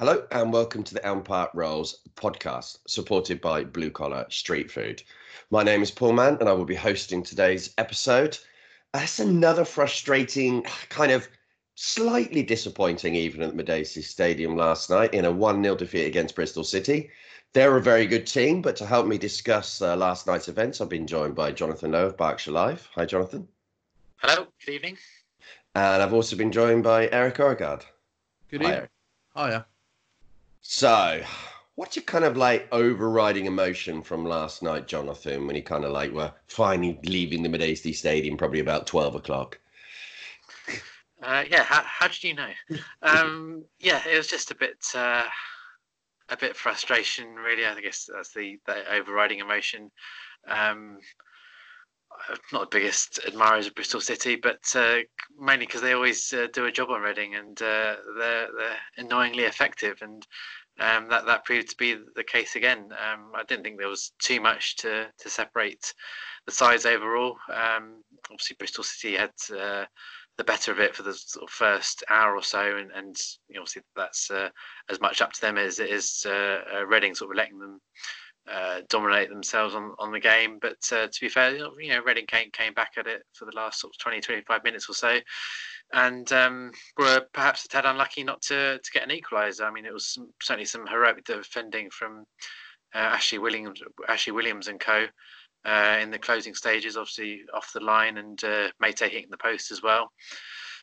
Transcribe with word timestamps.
Hello 0.00 0.24
and 0.30 0.50
welcome 0.50 0.82
to 0.82 0.94
the 0.94 1.04
Elm 1.04 1.22
Park 1.22 1.50
Rolls 1.52 1.98
podcast, 2.14 2.78
supported 2.86 3.38
by 3.38 3.64
Blue 3.64 3.90
Collar 3.90 4.24
Street 4.30 4.70
Food. 4.70 5.02
My 5.50 5.62
name 5.62 5.82
is 5.82 5.90
Paul 5.90 6.14
Mann 6.14 6.38
and 6.40 6.48
I 6.48 6.54
will 6.54 6.64
be 6.64 6.74
hosting 6.74 7.22
today's 7.22 7.74
episode. 7.76 8.38
That's 8.94 9.18
another 9.18 9.62
frustrating, 9.62 10.62
kind 10.88 11.12
of 11.12 11.28
slightly 11.74 12.42
disappointing 12.42 13.14
even 13.14 13.42
at 13.42 13.54
the 13.54 13.62
Madejski 13.62 14.02
Stadium 14.02 14.56
last 14.56 14.88
night 14.88 15.12
in 15.12 15.26
a 15.26 15.30
1 15.30 15.62
0 15.62 15.76
defeat 15.76 16.06
against 16.06 16.34
Bristol 16.34 16.64
City. 16.64 17.10
They're 17.52 17.76
a 17.76 17.82
very 17.82 18.06
good 18.06 18.26
team, 18.26 18.62
but 18.62 18.76
to 18.76 18.86
help 18.86 19.06
me 19.06 19.18
discuss 19.18 19.82
uh, 19.82 19.94
last 19.96 20.26
night's 20.26 20.48
events, 20.48 20.80
I've 20.80 20.88
been 20.88 21.06
joined 21.06 21.34
by 21.34 21.52
Jonathan 21.52 21.92
Lowe 21.92 22.06
of 22.06 22.16
Berkshire 22.16 22.52
Live. 22.52 22.88
Hi, 22.94 23.04
Jonathan. 23.04 23.46
Hello, 24.16 24.46
good 24.64 24.72
evening. 24.72 24.96
And 25.74 26.02
I've 26.02 26.14
also 26.14 26.36
been 26.36 26.52
joined 26.52 26.84
by 26.84 27.10
Eric 27.10 27.38
Orgard. 27.38 27.84
Good 28.48 28.62
evening. 28.62 28.88
Hiya. 29.36 29.66
So, 30.62 31.22
what's 31.74 31.96
your 31.96 32.04
kind 32.04 32.24
of 32.24 32.36
like 32.36 32.68
overriding 32.72 33.46
emotion 33.46 34.02
from 34.02 34.24
last 34.24 34.62
night, 34.62 34.86
Jonathan, 34.86 35.46
when 35.46 35.56
you 35.56 35.62
kind 35.62 35.84
of 35.84 35.92
like 35.92 36.12
were 36.12 36.32
finally 36.46 36.98
leaving 37.04 37.42
the 37.42 37.48
Madejski 37.48 37.94
Stadium 37.94 38.36
probably 38.36 38.60
about 38.60 38.86
12 38.86 39.14
o'clock? 39.14 39.58
Uh, 41.22 41.44
yeah, 41.50 41.62
how, 41.64 41.82
how 41.82 42.08
did 42.08 42.24
you 42.24 42.34
know? 42.34 42.50
Um, 43.02 43.64
yeah, 43.78 44.02
it 44.08 44.16
was 44.16 44.26
just 44.26 44.50
a 44.50 44.54
bit, 44.54 44.78
uh, 44.94 45.26
a 46.30 46.36
bit 46.36 46.56
frustration, 46.56 47.34
really. 47.34 47.66
I 47.66 47.80
guess 47.80 48.08
that's 48.12 48.32
the, 48.32 48.58
the 48.66 48.90
overriding 48.94 49.40
emotion. 49.40 49.90
Um, 50.46 50.98
not 52.52 52.70
the 52.70 52.78
biggest 52.78 53.20
admirers 53.26 53.66
of 53.66 53.74
Bristol 53.74 54.00
City, 54.00 54.36
but 54.36 54.60
uh, 54.74 54.98
mainly 55.38 55.66
because 55.66 55.80
they 55.80 55.92
always 55.92 56.32
uh, 56.32 56.46
do 56.52 56.66
a 56.66 56.72
job 56.72 56.90
on 56.90 57.00
Reading 57.00 57.34
and 57.34 57.60
uh, 57.60 57.96
they're, 58.18 58.48
they're 58.56 58.78
annoyingly 58.96 59.44
effective. 59.44 59.98
And 60.02 60.26
um, 60.80 61.08
that 61.10 61.26
that 61.26 61.44
proved 61.44 61.68
to 61.70 61.76
be 61.76 61.96
the 62.16 62.24
case 62.24 62.56
again. 62.56 62.88
Um, 62.92 63.32
I 63.34 63.42
didn't 63.46 63.64
think 63.64 63.78
there 63.78 63.88
was 63.88 64.12
too 64.18 64.40
much 64.40 64.76
to 64.76 65.08
to 65.18 65.28
separate 65.28 65.92
the 66.46 66.52
sides 66.52 66.86
overall. 66.86 67.36
Um, 67.52 68.02
obviously, 68.30 68.56
Bristol 68.58 68.84
City 68.84 69.16
had 69.16 69.32
uh, 69.54 69.84
the 70.38 70.44
better 70.44 70.72
of 70.72 70.80
it 70.80 70.96
for 70.96 71.02
the 71.02 71.12
sort 71.12 71.44
of 71.44 71.50
first 71.50 72.02
hour 72.08 72.34
or 72.34 72.42
so, 72.42 72.76
and, 72.76 72.90
and 72.92 73.16
obviously 73.50 73.82
that's 73.94 74.30
uh, 74.30 74.48
as 74.88 75.00
much 75.00 75.20
up 75.20 75.32
to 75.34 75.40
them 75.42 75.58
as 75.58 75.78
it 75.80 75.90
is 75.90 76.24
uh, 76.26 76.60
uh 76.74 76.86
Reading 76.86 77.14
sort 77.14 77.30
of 77.30 77.36
letting 77.36 77.58
them 77.58 77.80
uh, 78.48 78.80
dominate 78.88 79.28
themselves 79.28 79.74
on, 79.74 79.92
on 79.98 80.12
the 80.12 80.20
game. 80.20 80.58
But 80.60 80.78
uh, 80.92 81.06
to 81.06 81.20
be 81.20 81.28
fair, 81.28 81.56
you 81.56 81.88
know, 81.88 82.02
Reading 82.04 82.26
came, 82.26 82.50
came 82.52 82.74
back 82.74 82.92
at 82.96 83.06
it 83.06 83.22
for 83.32 83.44
the 83.44 83.56
last 83.56 83.80
sort 83.80 83.94
of 83.94 83.98
20, 83.98 84.20
25 84.20 84.64
minutes 84.64 84.88
or 84.88 84.94
so 84.94 85.18
and 85.92 86.32
um, 86.32 86.70
were 86.98 87.22
perhaps 87.32 87.64
a 87.64 87.68
tad 87.68 87.84
unlucky 87.84 88.22
not 88.22 88.40
to, 88.42 88.78
to 88.78 88.90
get 88.92 89.08
an 89.08 89.16
equaliser. 89.16 89.62
I 89.62 89.72
mean, 89.72 89.84
it 89.84 89.92
was 89.92 90.14
some, 90.14 90.30
certainly 90.40 90.64
some 90.64 90.86
heroic 90.86 91.24
defending 91.24 91.90
from 91.90 92.24
uh, 92.94 92.98
Ashley 92.98 93.38
Williams, 93.38 93.82
Ashley 94.08 94.32
Williams 94.32 94.68
and 94.68 94.80
co. 94.80 95.06
Uh, 95.62 95.98
in 96.00 96.10
the 96.10 96.18
closing 96.18 96.54
stages, 96.54 96.96
obviously 96.96 97.42
off 97.52 97.70
the 97.74 97.80
line, 97.80 98.16
and 98.16 98.42
uh, 98.44 98.68
Meite 98.82 99.00
hitting 99.00 99.26
the 99.30 99.36
post 99.36 99.70
as 99.70 99.82
well. 99.82 100.10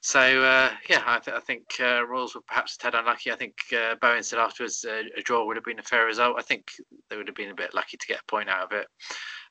So 0.01 0.19
uh, 0.19 0.71
yeah, 0.89 1.01
I, 1.05 1.19
th- 1.19 1.35
I 1.35 1.39
think 1.39 1.63
uh, 1.79 2.05
Royals 2.05 2.35
were 2.35 2.41
perhaps 2.41 2.75
a 2.75 2.77
tad 2.77 2.95
unlucky. 2.95 3.31
I 3.31 3.35
think 3.35 3.55
uh, 3.75 3.95
Bowen 4.01 4.23
said 4.23 4.39
afterwards 4.39 4.85
uh, 4.87 5.03
a 5.17 5.21
draw 5.21 5.45
would 5.45 5.57
have 5.57 5.65
been 5.65 5.79
a 5.79 5.83
fair 5.83 6.05
result. 6.05 6.35
I 6.37 6.43
think 6.43 6.71
they 7.09 7.17
would 7.17 7.27
have 7.27 7.35
been 7.35 7.51
a 7.51 7.55
bit 7.55 7.73
lucky 7.73 7.97
to 7.97 8.07
get 8.07 8.21
a 8.21 8.31
point 8.31 8.49
out 8.49 8.63
of 8.63 8.71
it. 8.71 8.87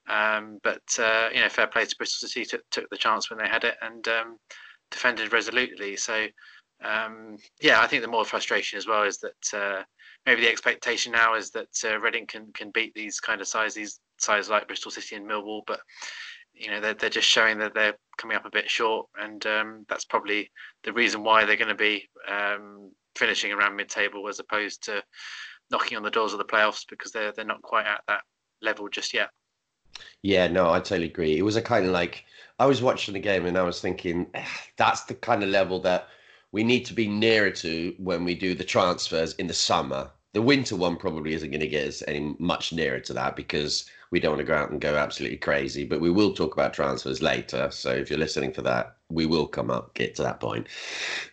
Um, 0.09 0.59
but 0.63 0.83
uh, 0.99 1.29
you 1.33 1.41
know, 1.41 1.49
fair 1.49 1.67
play 1.67 1.85
to 1.85 1.97
Bristol 1.97 2.29
City 2.29 2.47
took, 2.47 2.63
took 2.71 2.89
the 2.91 2.97
chance 2.97 3.29
when 3.29 3.39
they 3.39 3.49
had 3.49 3.65
it, 3.65 3.77
and 3.83 4.07
um, 4.09 4.39
defended 4.91 5.33
resolutely. 5.33 5.97
So 5.97 6.27
um, 6.85 7.37
yeah, 7.61 7.81
I 7.81 7.87
think 7.87 8.03
the 8.03 8.09
more 8.09 8.25
frustration 8.25 8.77
as 8.77 8.87
well 8.87 9.03
is 9.03 9.19
that 9.19 9.59
uh, 9.59 9.83
maybe 10.27 10.43
the 10.43 10.51
expectation 10.51 11.13
now 11.13 11.35
is 11.35 11.51
that 11.51 11.69
Reading 12.01 12.27
can 12.27 12.53
can 12.53 12.71
beat 12.71 12.95
these 12.95 13.19
kind 13.19 13.41
of 13.41 13.49
sides, 13.49 13.75
these 13.75 14.01
sides 14.19 14.49
like 14.49 14.69
Bristol 14.69 14.91
City 14.91 15.17
and 15.17 15.29
Millwall, 15.29 15.63
but 15.67 15.81
you 16.57 16.71
know 16.71 16.81
they're 16.81 16.95
they're 16.95 17.11
just 17.11 17.29
showing 17.29 17.59
that 17.59 17.75
they're 17.75 17.97
coming 18.17 18.37
up 18.37 18.47
a 18.47 18.51
bit 18.51 18.71
short, 18.71 19.07
and 19.21 19.45
um, 19.47 19.87
that's 19.89 20.05
probably 20.05 20.51
the 20.85 20.93
reason 20.93 21.23
why 21.23 21.45
they're 21.45 21.57
going 21.57 21.69
to 21.69 21.75
be 21.75 22.09
um, 22.29 22.91
finishing 23.15 23.53
around 23.53 23.77
mid-table 23.77 24.29
as 24.29 24.39
opposed 24.39 24.83
to 24.85 25.03
knocking 25.71 25.97
on 25.97 26.03
the 26.03 26.11
doors 26.11 26.33
of 26.33 26.39
the 26.39 26.45
playoffs 26.45 26.85
because 26.89 27.13
they're 27.13 27.33
they're 27.33 27.45
not 27.45 27.63
quite 27.63 27.87
at 27.87 28.01
that 28.09 28.23
level 28.63 28.89
just 28.89 29.13
yet. 29.13 29.31
Yeah, 30.23 30.49
no, 30.49 30.71
I 30.71 30.79
totally 30.81 31.07
agree. 31.07 31.39
It 31.39 31.43
was 31.43 31.57
a 31.57 31.63
kind 31.63 31.87
of 31.87 31.93
like 31.93 32.25
I 32.59 32.67
was 32.67 32.83
watching 32.83 33.15
the 33.15 33.21
game 33.21 33.47
and 33.47 33.57
I 33.57 33.63
was 33.63 33.81
thinking 33.81 34.27
eh, 34.35 34.45
that's 34.77 35.05
the 35.05 35.15
kind 35.15 35.43
of 35.43 35.49
level 35.49 35.81
that 35.81 36.09
we 36.53 36.65
need 36.65 36.85
to 36.87 36.95
be 36.95 37.07
nearer 37.07 37.51
to 37.51 37.95
when 37.99 38.25
we 38.25 38.35
do 38.35 38.55
the 38.55 38.65
transfers 38.65 39.35
in 39.35 39.47
the 39.47 39.55
summer. 39.55 40.11
The 40.33 40.43
winter 40.43 40.77
one 40.77 40.97
probably 40.97 41.33
isn't 41.33 41.51
going 41.51 41.61
to 41.61 41.67
get 41.67 41.89
us 41.89 42.03
any 42.07 42.35
much 42.39 42.73
nearer 42.73 43.01
to 43.01 43.13
that 43.15 43.37
because 43.37 43.87
we 44.11 44.21
don't 44.21 44.33
want 44.33 44.41
to 44.41 44.47
go 44.47 44.55
out 44.55 44.71
and 44.71 44.81
go 44.81 44.97
absolutely 44.97 45.39
crazy. 45.39 45.85
But 45.85 46.01
we 46.01 46.11
will 46.11 46.33
talk 46.33 46.55
about 46.55 46.75
transfers 46.75 47.23
later. 47.23 47.71
So 47.71 47.91
if 47.91 48.11
you're 48.11 48.19
listening 48.19 48.53
for 48.53 48.63
that, 48.63 48.97
we 49.09 49.27
will 49.27 49.47
come 49.47 49.71
up, 49.71 49.95
get 49.95 50.15
to 50.17 50.23
that 50.23 50.41
point. 50.41 50.67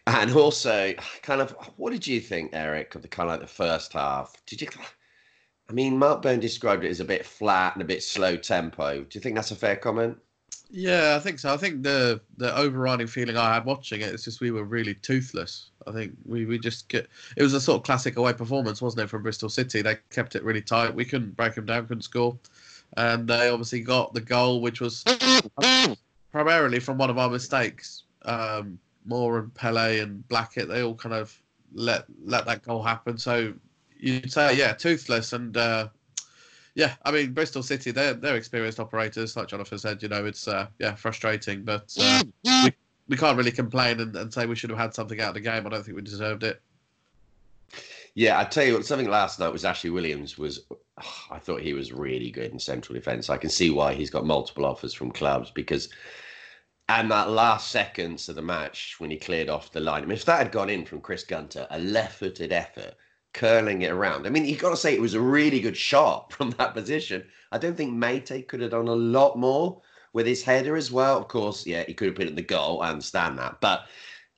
And 0.07 0.35
also, 0.35 0.93
kind 1.21 1.41
of, 1.41 1.51
what 1.77 1.91
did 1.91 2.05
you 2.05 2.19
think, 2.19 2.51
Eric, 2.53 2.95
of 2.95 3.01
the 3.01 3.07
kind 3.07 3.29
of 3.29 3.33
like 3.33 3.41
the 3.41 3.47
first 3.47 3.93
half? 3.93 4.35
Did 4.45 4.61
you? 4.61 4.67
I 5.69 5.73
mean, 5.73 5.97
Mark 5.97 6.21
Bowen 6.21 6.39
described 6.39 6.83
it 6.83 6.89
as 6.89 6.99
a 6.99 7.05
bit 7.05 7.25
flat 7.25 7.73
and 7.73 7.81
a 7.81 7.85
bit 7.85 8.03
slow 8.03 8.35
tempo. 8.35 9.03
Do 9.03 9.09
you 9.13 9.21
think 9.21 9.35
that's 9.35 9.51
a 9.51 9.55
fair 9.55 9.75
comment? 9.75 10.17
Yeah, 10.75 11.15
I 11.15 11.19
think 11.19 11.37
so. 11.37 11.53
I 11.53 11.57
think 11.57 11.83
the 11.83 12.19
the 12.37 12.55
overriding 12.57 13.05
feeling 13.05 13.37
I 13.37 13.53
had 13.53 13.63
watching 13.63 14.01
it 14.01 14.11
is 14.11 14.23
just 14.23 14.41
we 14.41 14.49
were 14.49 14.63
really 14.63 14.95
toothless. 14.95 15.69
I 15.85 15.91
think 15.91 16.13
we, 16.25 16.45
we 16.45 16.57
just 16.57 16.87
get 16.89 17.07
it 17.37 17.43
was 17.43 17.53
a 17.53 17.61
sort 17.61 17.77
of 17.77 17.83
classic 17.83 18.17
away 18.17 18.33
performance, 18.33 18.81
wasn't 18.81 19.03
it, 19.03 19.09
from 19.09 19.21
Bristol 19.21 19.49
City? 19.49 19.83
They 19.83 19.97
kept 20.09 20.35
it 20.35 20.43
really 20.43 20.63
tight. 20.63 20.95
We 20.95 21.05
couldn't 21.05 21.37
break 21.37 21.53
them 21.53 21.67
down, 21.67 21.85
couldn't 21.85 22.01
score, 22.01 22.37
and 22.97 23.27
they 23.27 23.49
obviously 23.49 23.81
got 23.81 24.15
the 24.15 24.21
goal, 24.21 24.61
which 24.61 24.81
was 24.81 25.03
primarily 26.31 26.79
from 26.79 26.97
one 26.97 27.11
of 27.11 27.19
our 27.19 27.29
mistakes. 27.29 28.03
Um, 28.23 28.79
Moore 29.05 29.37
and 29.37 29.53
Pele 29.53 29.99
and 29.99 30.27
Blackett, 30.27 30.69
they 30.69 30.81
all 30.81 30.95
kind 30.95 31.13
of 31.13 31.39
let 31.75 32.05
let 32.25 32.45
that 32.45 32.63
goal 32.63 32.81
happen. 32.81 33.19
So 33.19 33.53
you'd 33.99 34.31
say, 34.31 34.57
yeah, 34.57 34.73
toothless 34.73 35.33
and. 35.33 35.55
Uh, 35.55 35.89
yeah, 36.75 36.95
I 37.03 37.11
mean 37.11 37.33
Bristol 37.33 37.61
City, 37.61 37.91
they're 37.91 38.13
they're 38.13 38.35
experienced 38.35 38.79
operators, 38.79 39.37
like 39.37 39.47
Jonathan 39.47 39.77
said. 39.77 40.01
You 40.01 40.09
know, 40.09 40.25
it's 40.25 40.47
uh, 40.47 40.67
yeah 40.79 40.95
frustrating, 40.95 41.63
but 41.63 41.95
uh, 41.99 42.23
we, 42.43 42.73
we 43.07 43.17
can't 43.17 43.37
really 43.37 43.51
complain 43.51 43.99
and, 43.99 44.15
and 44.15 44.33
say 44.33 44.45
we 44.45 44.55
should 44.55 44.71
have 44.71 44.79
had 44.79 44.93
something 44.93 45.19
out 45.21 45.29
of 45.29 45.33
the 45.35 45.41
game. 45.41 45.67
I 45.67 45.69
don't 45.69 45.83
think 45.83 45.95
we 45.95 46.01
deserved 46.01 46.43
it. 46.43 46.61
Yeah, 48.15 48.39
I 48.39 48.43
tell 48.43 48.63
you 48.63 48.73
what, 48.73 48.85
something 48.85 49.09
last 49.09 49.39
night 49.39 49.51
was 49.51 49.65
Ashley 49.65 49.89
Williams 49.89 50.37
was. 50.37 50.61
Oh, 50.71 51.25
I 51.31 51.39
thought 51.39 51.61
he 51.61 51.73
was 51.73 51.91
really 51.91 52.31
good 52.31 52.51
in 52.51 52.59
central 52.59 52.95
defence. 52.95 53.29
I 53.29 53.37
can 53.37 53.49
see 53.49 53.69
why 53.69 53.93
he's 53.93 54.11
got 54.11 54.25
multiple 54.25 54.65
offers 54.65 54.93
from 54.93 55.11
clubs 55.11 55.51
because, 55.51 55.89
and 56.89 57.09
that 57.09 57.29
last 57.29 57.71
seconds 57.71 58.29
of 58.29 58.35
the 58.35 58.43
match 58.43 58.95
when 58.99 59.09
he 59.09 59.17
cleared 59.17 59.49
off 59.49 59.71
the 59.71 59.79
line. 59.79 60.03
I 60.03 60.05
mean, 60.05 60.17
if 60.17 60.25
that 60.25 60.37
had 60.37 60.51
gone 60.51 60.69
in 60.69 60.85
from 60.85 61.01
Chris 61.01 61.23
Gunter, 61.23 61.65
a 61.71 61.79
left-footed 61.79 62.51
effort 62.51 62.95
curling 63.33 63.81
it 63.81 63.91
around. 63.91 64.25
I 64.25 64.29
mean, 64.29 64.45
you've 64.45 64.61
got 64.61 64.69
to 64.69 64.77
say 64.77 64.93
it 64.93 65.01
was 65.01 65.15
a 65.15 65.21
really 65.21 65.59
good 65.59 65.77
shot 65.77 66.31
from 66.33 66.51
that 66.51 66.73
position. 66.73 67.25
I 67.51 67.57
don't 67.57 67.75
think 67.75 67.93
Meite 67.93 68.47
could 68.47 68.61
have 68.61 68.71
done 68.71 68.87
a 68.87 68.93
lot 68.93 69.37
more 69.37 69.81
with 70.13 70.25
his 70.25 70.43
header 70.43 70.75
as 70.75 70.91
well. 70.91 71.17
Of 71.17 71.27
course, 71.27 71.65
yeah, 71.65 71.83
he 71.85 71.93
could 71.93 72.07
have 72.07 72.15
put 72.15 72.27
in 72.27 72.35
the 72.35 72.41
goal. 72.41 72.81
I 72.81 72.89
understand 72.89 73.37
that, 73.39 73.59
but 73.61 73.87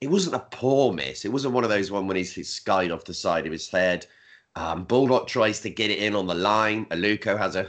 it 0.00 0.08
wasn't 0.08 0.36
a 0.36 0.46
poor 0.50 0.92
miss. 0.92 1.24
It 1.24 1.32
wasn't 1.32 1.54
one 1.54 1.64
of 1.64 1.70
those 1.70 1.90
one 1.90 2.06
when 2.06 2.16
he's, 2.16 2.34
he's 2.34 2.52
skied 2.52 2.90
off 2.90 3.04
the 3.04 3.14
side 3.14 3.46
of 3.46 3.52
his 3.52 3.68
head. 3.68 4.06
Um, 4.54 4.84
Baldock 4.84 5.26
tries 5.26 5.60
to 5.60 5.70
get 5.70 5.90
it 5.90 5.98
in 5.98 6.14
on 6.14 6.26
the 6.26 6.34
line. 6.34 6.86
Aluko 6.86 7.38
has 7.38 7.56
a. 7.56 7.68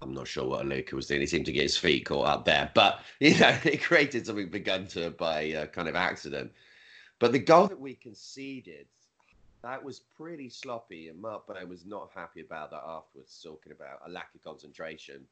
I'm 0.00 0.12
not 0.12 0.28
sure 0.28 0.46
what 0.46 0.66
Aluko 0.66 0.94
was 0.94 1.06
doing. 1.06 1.20
He 1.20 1.26
seemed 1.26 1.46
to 1.46 1.52
get 1.52 1.62
his 1.62 1.76
feet 1.76 2.04
caught 2.04 2.26
up 2.26 2.44
there, 2.44 2.70
but 2.74 3.00
you 3.20 3.38
know, 3.38 3.56
it 3.64 3.82
created 3.82 4.26
something 4.26 4.48
begun 4.48 4.86
to 4.88 5.10
by 5.10 5.52
uh, 5.52 5.66
kind 5.66 5.88
of 5.88 5.96
accident. 5.96 6.52
But 7.20 7.32
the 7.32 7.38
goal 7.38 7.68
that 7.68 7.80
we 7.80 7.94
conceded 7.94 8.86
that 9.64 9.82
was 9.82 10.00
pretty 10.16 10.48
sloppy, 10.48 11.08
and 11.08 11.20
Mark 11.20 11.46
Bowen 11.46 11.68
was 11.68 11.86
not 11.86 12.10
happy 12.14 12.40
about 12.40 12.70
that 12.70 12.82
afterwards, 12.86 13.40
talking 13.42 13.72
about 13.72 14.00
a 14.06 14.10
lack 14.10 14.28
of 14.34 14.44
concentration. 14.44 15.22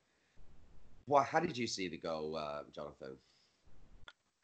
Well, 1.06 1.23
how 1.23 1.41
did 1.41 1.56
you 1.56 1.67
see 1.67 1.89
the 1.89 1.99
goal, 1.99 2.37
uh, 2.37 2.62
Jonathan? 2.75 3.17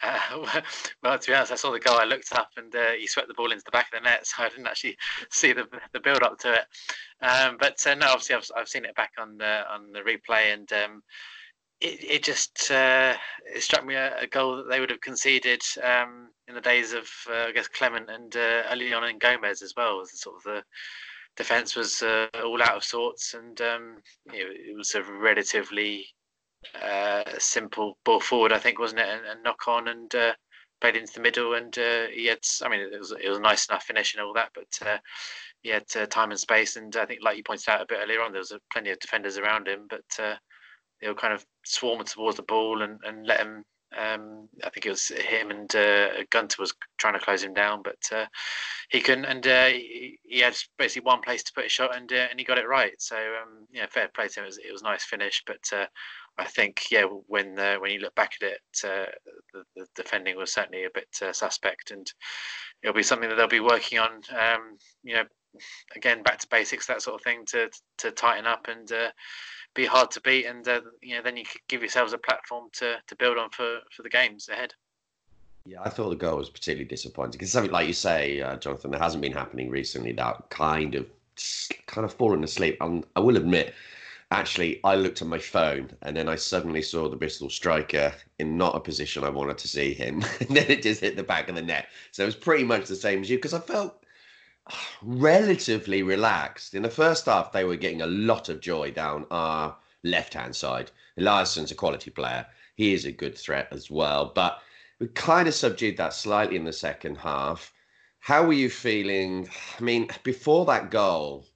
Uh, 0.01 0.61
well, 1.03 1.19
to 1.19 1.27
be 1.29 1.35
honest, 1.35 1.51
I 1.51 1.57
saw 1.57 1.73
the 1.73 1.81
goal. 1.81 1.99
I 1.99 2.05
looked 2.05 2.33
up 2.33 2.51
and 2.57 2.73
uh, 2.73 2.93
he 2.93 3.09
swept 3.09 3.27
the 3.27 3.35
ball 3.35 3.51
into 3.51 3.65
the 3.65 3.73
back 3.73 3.87
of 3.93 4.01
the 4.01 4.09
net, 4.09 4.25
so 4.29 4.45
I 4.45 4.49
didn't 4.49 4.69
actually 4.69 4.97
see 5.29 5.53
the 5.53 5.67
the 5.93 5.99
build 5.99 6.23
up 6.23 6.39
to 6.39 6.53
it. 6.53 6.65
Um, 7.21 7.57
but 7.59 7.85
uh, 7.85 7.97
no, 7.97 8.07
obviously, 8.07 8.37
I've, 8.37 8.49
I've 8.57 8.69
seen 8.69 8.85
it 8.85 8.95
back 8.95 9.11
on 9.19 9.39
the 9.39 9.69
on 9.69 9.91
the 9.91 10.03
replay, 10.03 10.55
and 10.55 10.73
um, 10.73 11.03
it, 11.81 12.05
it 12.11 12.23
just 12.23 12.71
uh, 12.71 13.15
it 13.55 13.63
struck 13.63 13.85
me 13.85 13.95
a, 13.95 14.19
a, 14.21 14.27
goal 14.27 14.57
that 14.57 14.69
they 14.69 14.81
would 14.81 14.91
have 14.91 15.01
conceded 15.01 15.63
um, 15.83 16.29
in 16.49 16.55
the 16.55 16.61
days 16.61 16.93
of 16.93 17.09
uh, 17.31 17.47
I 17.49 17.53
guess 17.53 17.69
Clement 17.69 18.11
and 18.11 18.37
uh, 18.37 18.75
Leon 18.75 19.05
and 19.05 19.21
Gomes 19.21 19.63
as 19.63 19.75
well. 19.77 20.01
As 20.01 20.21
sort 20.21 20.37
of 20.37 20.43
the 20.43 20.63
defence 21.37 21.77
was 21.77 22.03
uh, 22.03 22.27
all 22.45 22.63
out 22.63 22.77
of 22.77 22.85
sorts, 22.85 23.35
and 23.35 23.61
um, 23.61 23.97
you 24.33 24.45
know, 24.45 24.51
it 24.51 24.77
was 24.77 24.95
a 24.95 25.03
relatively 25.03 26.07
uh, 26.83 27.23
simple 27.39 27.97
ball 28.05 28.21
forward, 28.21 28.53
I 28.53 28.59
think, 28.59 28.79
wasn't 28.79 29.01
it? 29.01 29.09
And, 29.09 29.27
and 29.27 29.43
knock 29.45 29.69
on, 29.69 29.89
and 29.89 30.13
uh, 30.15 30.35
played 30.81 30.97
into 30.97 31.13
the 31.15 31.21
middle, 31.21 31.55
and 31.55 31.77
uh, 31.79 32.07
he 32.13 32.27
had. 32.27 32.41
I 32.63 32.69
mean, 32.69 32.81
it 32.81 32.99
was 32.99 33.13
it 33.13 33.29
was 33.29 33.39
a 33.39 33.43
nice 33.43 33.69
enough 33.69 33.85
finish 33.85 34.15
and 34.15 34.23
all 34.23 34.35
that, 34.35 34.51
but 34.53 35.01
he 35.63 35.71
had 35.71 35.87
time 36.11 36.31
and 36.33 36.41
space, 36.41 36.75
and 36.75 36.95
I 36.97 37.07
think, 37.07 37.21
like 37.23 37.37
you 37.37 37.45
pointed 37.45 37.69
out 37.69 37.83
a 37.83 37.87
bit 37.87 37.99
earlier 38.03 38.21
on, 38.21 38.33
there 38.33 38.41
was 38.41 38.53
plenty 38.73 38.91
of 38.91 38.99
defenders 38.99 39.39
around 39.39 39.69
him, 39.69 39.87
but 39.89 40.39
they 41.01 41.09
were 41.09 41.15
kind 41.15 41.35
of 41.35 41.45
swarming 41.65 42.07
towards 42.07 42.37
the 42.37 42.43
ball 42.43 42.83
and, 42.83 42.99
and 43.05 43.27
let 43.27 43.41
him. 43.41 43.65
Um, 43.97 44.51
I 44.63 44.69
think 44.69 44.85
it 44.85 44.91
was 44.91 45.09
him 45.09 45.51
and 45.51 45.75
uh, 45.75 46.09
Gunter 46.29 46.61
was 46.61 46.75
trying 46.99 47.15
to 47.15 47.25
close 47.25 47.43
him 47.43 47.55
down, 47.55 47.83
but 47.83 47.97
uh, 48.13 48.27
he 48.91 49.01
couldn't, 49.01 49.25
and 49.25 49.47
uh, 49.47 49.69
he, 49.69 50.41
had 50.41 50.55
basically 50.77 51.07
one 51.07 51.23
place 51.23 51.43
to 51.45 51.53
put 51.55 51.65
a 51.65 51.71
shot, 51.71 51.97
and 51.97 52.13
uh, 52.13 52.27
and 52.31 52.39
he 52.39 52.45
got 52.45 52.59
it 52.59 52.69
right. 52.69 52.93
So 52.99 53.17
um, 53.17 53.67
yeah, 53.73 53.87
fair 53.89 54.11
play 54.15 54.29
to 54.29 54.41
him. 54.41 54.45
It 54.45 54.47
was, 54.47 54.59
it 54.59 54.73
was 54.73 54.83
a 54.83 54.85
nice 54.85 55.05
finish, 55.05 55.43
but 55.47 55.61
uh, 55.73 55.87
I 56.37 56.45
think 56.45 56.83
yeah, 56.91 57.05
when 57.05 57.59
uh, 57.59 57.77
when 57.77 57.91
you 57.91 58.01
look 58.01 58.15
back 58.15 58.33
at 58.43 58.49
it, 58.49 58.61
the, 58.83 59.65
the, 59.75 59.87
defending 59.97 60.37
was 60.37 60.53
certainly 60.53 60.85
a 60.85 60.91
bit 60.93 61.09
suspect, 61.35 61.91
and 61.91 62.07
it'll 62.83 62.95
be 62.95 63.03
something 63.03 63.29
that 63.29 63.37
they'll 63.37 63.49
be 63.49 63.61
working 63.61 63.99
on. 63.99 64.21
Um, 64.39 64.77
you 65.03 65.15
know, 65.15 65.25
again, 65.97 66.23
back 66.23 66.39
to 66.39 66.49
basics, 66.49 66.87
that 66.87 67.03
sort 67.03 67.17
of 67.17 67.23
thing, 67.23 67.45
to 67.47 67.71
to 67.99 68.11
tighten 68.11 68.47
up 68.47 68.69
and 68.69 68.91
be 69.75 69.87
hard 69.87 70.11
to 70.11 70.21
beat, 70.21 70.47
and 70.47 70.67
uh, 70.67 70.81
you 71.03 71.15
know 71.17 71.23
then 71.23 71.37
you 71.37 71.45
could 71.45 71.61
give 71.69 71.83
yourselves 71.83 72.13
a 72.13 72.19
platform 72.19 72.69
to 72.73 72.97
to 73.07 73.17
build 73.17 73.39
on 73.39 73.51
for 73.51 73.81
for 73.95 74.03
the 74.03 74.09
games 74.09 74.49
ahead. 74.49 74.73
Yeah, 75.65 75.83
I 75.83 75.91
thought 75.91 76.11
the 76.11 76.17
goal 76.17 76.39
was 76.39 76.49
particularly 76.49 76.87
disappointing 76.87 77.33
because 77.33 77.53
something 77.53 77.73
like 77.73 77.87
you 77.87 77.93
say, 77.93 78.41
uh, 78.41 78.57
Jonathan, 78.57 78.91
that 78.93 79.03
hasn't 79.03 79.23
been 79.23 79.33
happening 79.33 79.71
recently. 79.71 80.13
That 80.13 80.49
kind 80.51 80.95
of 80.95 81.07
kind 81.87 82.05
of 82.05 82.13
fallen 82.13 82.43
asleep. 82.43 82.79
And 82.81 83.05
I 83.15 83.21
will 83.21 83.37
admit, 83.37 83.75
actually, 84.31 84.81
I 84.83 84.97
looked 84.97 85.23
at 85.23 85.29
my 85.29 85.39
phone 85.39 85.91
and 86.03 86.17
then 86.17 86.29
I 86.29 86.37
suddenly 86.37 86.83
saw 86.83 87.09
the 87.09 87.17
Bristol 87.17 87.51
striker 87.51 88.13
in 88.39 88.57
not 88.57 88.77
a 88.77 88.81
position 88.81 89.25
I 89.25 89.29
wanted 89.29 89.59
to 89.59 89.69
see 89.69 89.93
him, 89.93 90.25
and 90.41 90.57
then 90.57 90.71
it 90.71 90.83
just 90.83 91.03
hit 91.03 91.17
the 91.17 91.23
back 91.23 91.49
of 91.49 91.55
the 91.55 91.63
net. 91.63 91.89
So 92.13 92.23
it 92.23 92.27
was 92.27 92.37
pretty 92.37 92.65
much 92.65 92.87
the 92.87 92.97
same 92.97 93.21
as 93.21 93.31
you 93.31 93.37
because 93.37 93.55
I 93.55 93.61
felt 93.61 94.03
relatively 95.03 96.03
relaxed. 96.03 96.75
In 96.75 96.83
the 96.83 96.91
first 96.91 97.27
half, 97.27 97.53
they 97.53 97.65
were 97.65 97.77
getting 97.77 98.03
a 98.03 98.07
lot 98.07 98.49
of 98.49 98.61
joy 98.61 98.91
down 98.91 99.27
our 99.31 99.77
left 100.05 100.35
hand 100.35 100.55
side. 100.55 100.91
Eliasson's 101.19 101.71
a 101.71 101.75
quality 101.75 102.11
player. 102.11 102.47
He 102.75 102.93
is 102.93 103.05
a 103.05 103.13
good 103.13 103.37
threat 103.37 103.69
as 103.71 103.91
well. 103.91 104.33
But 104.35 104.61
we 104.99 105.09
kind 105.09 105.49
of 105.49 105.55
subdued 105.55 105.97
that 105.97 106.15
slightly 106.15 106.57
in 106.57 106.65
the 106.65 106.73
second 106.73 107.17
half. 107.17 107.73
How 108.21 108.45
were 108.45 108.53
you 108.53 108.69
feeling? 108.69 109.49
I 109.79 109.83
mean, 109.83 110.09
before 110.23 110.65
that 110.67 110.91
goal, 110.91 111.47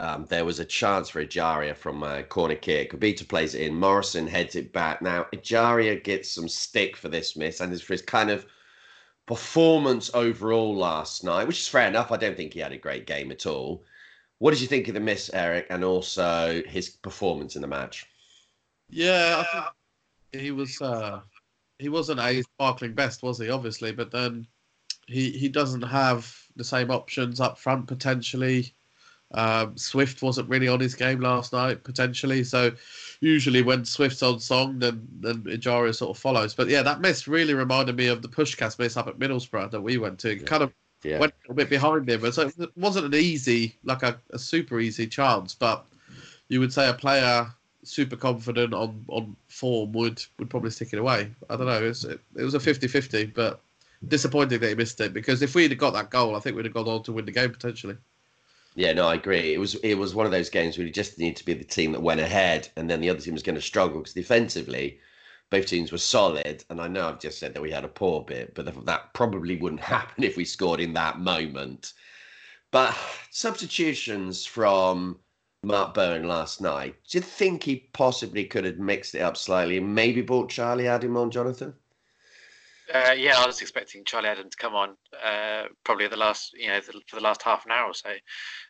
um, 0.00 0.26
there 0.26 0.44
was 0.44 0.60
a 0.60 0.64
chance 0.64 1.08
for 1.08 1.24
Ejaria 1.24 1.76
from 1.76 2.02
a 2.02 2.22
corner 2.22 2.54
kick. 2.54 2.92
Obita 2.92 3.26
plays 3.26 3.54
it 3.54 3.62
in. 3.62 3.74
Morrison 3.74 4.26
heads 4.26 4.54
it 4.54 4.72
back. 4.72 5.02
Now, 5.02 5.26
Ejaria 5.32 6.02
gets 6.02 6.30
some 6.30 6.48
stick 6.48 6.96
for 6.96 7.08
this 7.08 7.36
miss 7.36 7.60
and 7.60 7.72
it's 7.72 7.82
for 7.82 7.94
his 7.94 8.02
kind 8.02 8.30
of 8.30 8.46
performance 9.28 10.10
overall 10.14 10.74
last 10.74 11.22
night, 11.22 11.46
which 11.46 11.60
is 11.60 11.68
fair 11.68 11.86
enough. 11.86 12.10
I 12.10 12.16
don't 12.16 12.36
think 12.36 12.54
he 12.54 12.60
had 12.60 12.72
a 12.72 12.78
great 12.78 13.06
game 13.06 13.30
at 13.30 13.46
all. 13.46 13.84
What 14.38 14.52
did 14.52 14.60
you 14.62 14.66
think 14.66 14.88
of 14.88 14.94
the 14.94 15.00
miss, 15.00 15.30
Eric, 15.34 15.66
and 15.68 15.84
also 15.84 16.62
his 16.66 16.88
performance 16.88 17.54
in 17.54 17.62
the 17.62 17.68
match? 17.68 18.06
Yeah, 18.88 19.44
he 20.32 20.50
was. 20.50 20.80
Uh, 20.80 21.20
he 21.78 21.90
wasn't 21.90 22.20
a 22.20 22.42
sparkling 22.42 22.94
best, 22.94 23.22
was 23.22 23.38
he? 23.38 23.50
Obviously, 23.50 23.92
but 23.92 24.10
then 24.10 24.46
he 25.06 25.30
he 25.30 25.48
doesn't 25.48 25.82
have 25.82 26.34
the 26.56 26.64
same 26.64 26.90
options 26.90 27.38
up 27.38 27.58
front 27.58 27.86
potentially. 27.86 28.72
Um, 29.32 29.76
Swift 29.76 30.22
wasn't 30.22 30.48
really 30.48 30.68
on 30.68 30.80
his 30.80 30.94
game 30.94 31.20
last 31.20 31.52
night 31.52 31.84
potentially, 31.84 32.44
so 32.44 32.72
usually 33.20 33.62
when 33.62 33.84
Swift's 33.84 34.22
on 34.22 34.40
song, 34.40 34.78
then 34.78 35.06
then 35.20 35.42
Ejaria 35.42 35.94
sort 35.94 36.16
of 36.16 36.20
follows. 36.20 36.54
But 36.54 36.68
yeah, 36.68 36.82
that 36.82 37.00
miss 37.00 37.28
really 37.28 37.54
reminded 37.54 37.96
me 37.96 38.06
of 38.06 38.22
the 38.22 38.28
Puscas 38.28 38.78
miss 38.78 38.96
up 38.96 39.08
at 39.08 39.18
Middlesbrough 39.18 39.70
that 39.70 39.80
we 39.80 39.98
went 39.98 40.18
to. 40.20 40.30
It 40.30 40.46
kind 40.46 40.62
of 40.62 40.72
yeah. 41.02 41.18
went 41.18 41.34
a 41.48 41.54
bit 41.54 41.70
behind 41.70 42.08
him, 42.08 42.30
so 42.32 42.50
it 42.58 42.76
wasn't 42.76 43.06
an 43.06 43.14
easy, 43.14 43.76
like 43.84 44.02
a, 44.02 44.18
a 44.30 44.38
super 44.38 44.80
easy 44.80 45.06
chance. 45.06 45.54
But 45.54 45.84
you 46.48 46.60
would 46.60 46.72
say 46.72 46.88
a 46.88 46.94
player 46.94 47.48
super 47.84 48.16
confident 48.16 48.74
on 48.74 49.04
on 49.08 49.36
form 49.48 49.92
would 49.92 50.22
would 50.38 50.50
probably 50.50 50.70
stick 50.70 50.92
it 50.92 50.98
away. 50.98 51.30
I 51.50 51.56
don't 51.56 51.66
know. 51.66 51.84
It 51.84 51.88
was, 51.88 52.04
it, 52.04 52.20
it 52.36 52.42
was 52.42 52.54
a 52.54 52.58
50-50, 52.58 53.34
but 53.34 53.60
disappointing 54.06 54.60
that 54.60 54.68
he 54.68 54.74
missed 54.74 55.00
it 55.00 55.12
because 55.12 55.42
if 55.42 55.54
we'd 55.54 55.72
have 55.72 55.78
got 55.78 55.92
that 55.92 56.10
goal, 56.10 56.36
I 56.36 56.40
think 56.40 56.54
we'd 56.54 56.66
have 56.66 56.74
gone 56.74 56.86
on 56.86 57.02
to 57.04 57.12
win 57.12 57.24
the 57.24 57.32
game 57.32 57.50
potentially. 57.50 57.96
Yeah, 58.74 58.92
no, 58.92 59.08
I 59.08 59.14
agree. 59.14 59.52
It 59.54 59.58
was 59.58 59.74
it 59.76 59.94
was 59.94 60.14
one 60.14 60.26
of 60.26 60.32
those 60.32 60.50
games 60.50 60.78
where 60.78 60.86
you 60.86 60.92
just 60.92 61.18
need 61.18 61.36
to 61.36 61.44
be 61.44 61.54
the 61.54 61.64
team 61.64 61.92
that 61.92 62.00
went 62.02 62.20
ahead, 62.20 62.68
and 62.76 62.88
then 62.88 63.00
the 63.00 63.10
other 63.10 63.20
team 63.20 63.34
was 63.34 63.42
going 63.42 63.56
to 63.56 63.60
struggle 63.60 63.98
because 63.98 64.14
defensively, 64.14 65.00
both 65.50 65.66
teams 65.66 65.92
were 65.92 65.98
solid. 65.98 66.64
And 66.70 66.80
I 66.80 66.88
know 66.88 67.08
I've 67.08 67.20
just 67.20 67.38
said 67.38 67.54
that 67.54 67.62
we 67.62 67.70
had 67.70 67.84
a 67.84 67.88
poor 67.88 68.22
bit, 68.22 68.54
but 68.54 68.86
that 68.86 69.14
probably 69.14 69.56
wouldn't 69.56 69.80
happen 69.96 70.24
if 70.24 70.36
we 70.36 70.44
scored 70.44 70.80
in 70.80 70.92
that 70.94 71.18
moment. 71.18 71.92
But 72.70 72.96
substitutions 73.30 74.44
from 74.46 75.18
Mark 75.62 75.94
Bowen 75.94 76.28
last 76.28 76.60
night. 76.60 76.96
Do 77.08 77.18
you 77.18 77.22
think 77.22 77.64
he 77.64 77.88
possibly 77.92 78.44
could 78.44 78.64
have 78.64 78.78
mixed 78.78 79.14
it 79.14 79.20
up 79.20 79.36
slightly 79.36 79.78
and 79.78 79.94
maybe 79.94 80.22
brought 80.22 80.50
Charlie 80.50 80.86
Adam 80.86 81.16
on, 81.16 81.30
Jonathan? 81.30 81.74
Uh, 82.92 83.12
yeah, 83.12 83.34
I 83.36 83.46
was 83.46 83.60
expecting 83.60 84.04
Charlie 84.04 84.28
Adam 84.28 84.48
to 84.48 84.56
come 84.56 84.74
on 84.74 84.96
uh, 85.22 85.64
probably 85.84 86.08
the 86.08 86.16
last, 86.16 86.52
you 86.54 86.68
know, 86.68 86.80
for 86.80 87.16
the 87.16 87.22
last 87.22 87.42
half 87.42 87.66
an 87.66 87.72
hour 87.72 87.88
or 87.88 87.94
so. 87.94 88.10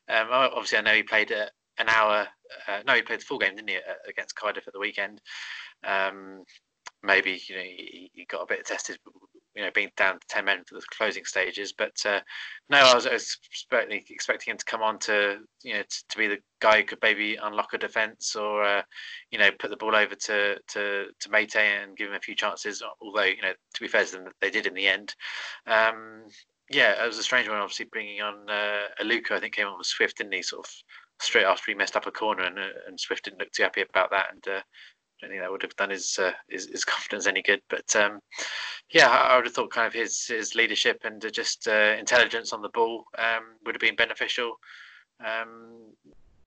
Um, 0.08 0.28
obviously, 0.30 0.78
I 0.78 0.82
know 0.82 0.94
he 0.94 1.02
played 1.02 1.30
an 1.30 1.88
hour. 1.88 2.26
Uh, 2.66 2.80
no, 2.86 2.94
he 2.94 3.02
played 3.02 3.20
the 3.20 3.24
full 3.24 3.38
game, 3.38 3.54
didn't 3.54 3.70
he, 3.70 3.78
against 4.08 4.34
Cardiff 4.34 4.66
at 4.66 4.72
the 4.72 4.80
weekend? 4.80 5.20
Um, 5.86 6.42
maybe 7.02 7.40
you 7.48 7.54
know 7.54 7.62
he, 7.62 8.10
he, 8.12 8.24
got 8.24 8.42
a 8.42 8.46
bit 8.46 8.66
tested 8.66 8.98
you 9.58 9.64
know, 9.64 9.70
being 9.74 9.90
down 9.96 10.20
to 10.20 10.26
10 10.28 10.44
men 10.44 10.62
for 10.64 10.76
the 10.76 10.82
closing 10.96 11.24
stages. 11.24 11.72
But 11.76 11.96
uh, 12.06 12.20
no, 12.70 12.78
I 12.78 12.94
was, 12.94 13.08
I 13.08 13.14
was 13.14 13.36
expecting, 13.50 14.04
expecting 14.08 14.52
him 14.52 14.56
to 14.56 14.64
come 14.64 14.82
on 14.82 15.00
to, 15.00 15.38
you 15.64 15.74
know, 15.74 15.82
to, 15.82 16.04
to 16.10 16.16
be 16.16 16.28
the 16.28 16.38
guy 16.60 16.78
who 16.78 16.84
could 16.84 17.00
maybe 17.02 17.36
unlock 17.42 17.72
a 17.72 17.78
defence 17.78 18.36
or, 18.36 18.62
uh, 18.62 18.82
you 19.32 19.38
know, 19.38 19.50
put 19.58 19.70
the 19.70 19.76
ball 19.76 19.96
over 19.96 20.14
to, 20.14 20.56
to, 20.68 21.06
to 21.18 21.28
Meite 21.28 21.56
and 21.56 21.96
give 21.96 22.08
him 22.08 22.14
a 22.14 22.20
few 22.20 22.36
chances. 22.36 22.84
Although, 23.00 23.24
you 23.24 23.42
know, 23.42 23.52
to 23.74 23.80
be 23.80 23.88
fair 23.88 24.04
to 24.04 24.12
them, 24.12 24.28
they 24.40 24.50
did 24.50 24.66
in 24.66 24.74
the 24.74 24.86
end. 24.86 25.12
Um, 25.66 26.26
yeah, 26.70 27.02
it 27.02 27.06
was 27.06 27.18
a 27.18 27.22
strange 27.24 27.48
one, 27.48 27.58
obviously, 27.58 27.86
bringing 27.90 28.20
on 28.20 28.48
uh, 28.48 28.82
I 29.00 29.40
think 29.40 29.54
came 29.54 29.66
on 29.66 29.78
with 29.78 29.86
Swift, 29.86 30.18
didn't 30.18 30.34
he? 30.34 30.42
Sort 30.42 30.66
of 30.66 30.72
straight 31.20 31.46
after 31.46 31.70
he 31.70 31.74
messed 31.74 31.96
up 31.96 32.06
a 32.06 32.12
corner, 32.12 32.44
and, 32.44 32.58
uh, 32.58 32.68
and 32.86 33.00
Swift 33.00 33.24
didn't 33.24 33.40
look 33.40 33.50
too 33.50 33.64
happy 33.64 33.82
about 33.82 34.10
that. 34.10 34.26
And 34.32 34.56
uh, 34.56 34.60
I 35.20 35.26
don't 35.26 35.30
think 35.30 35.42
that 35.42 35.50
would 35.50 35.62
have 35.62 35.76
done 35.76 35.90
his 35.90 36.18
uh, 36.18 36.32
his, 36.48 36.68
his, 36.68 36.84
confidence 36.84 37.26
any 37.26 37.42
good. 37.42 37.60
But 37.68 37.94
um, 37.96 38.20
yeah, 38.90 39.08
I, 39.08 39.36
would 39.36 39.46
have 39.46 39.54
thought 39.54 39.70
kind 39.70 39.86
of 39.86 39.92
his 39.92 40.26
his 40.26 40.54
leadership 40.54 41.00
and 41.04 41.22
just 41.32 41.66
uh, 41.66 41.96
intelligence 41.98 42.52
on 42.52 42.62
the 42.62 42.68
ball 42.68 43.04
um, 43.16 43.56
would 43.64 43.74
have 43.74 43.80
been 43.80 43.96
beneficial. 43.96 44.54
Um, 45.24 45.92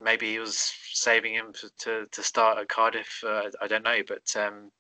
maybe 0.02 0.32
he 0.32 0.40
was 0.40 0.74
saving 0.94 1.34
him 1.34 1.54
to 1.80 2.08
to 2.10 2.24
start 2.24 2.58
at 2.58 2.70
Cardiff. 2.70 3.24
Uh, 3.26 3.50
I 3.62 3.68
don't 3.68 3.84
know, 3.84 4.00
but 4.08 4.36
um, 4.38 4.72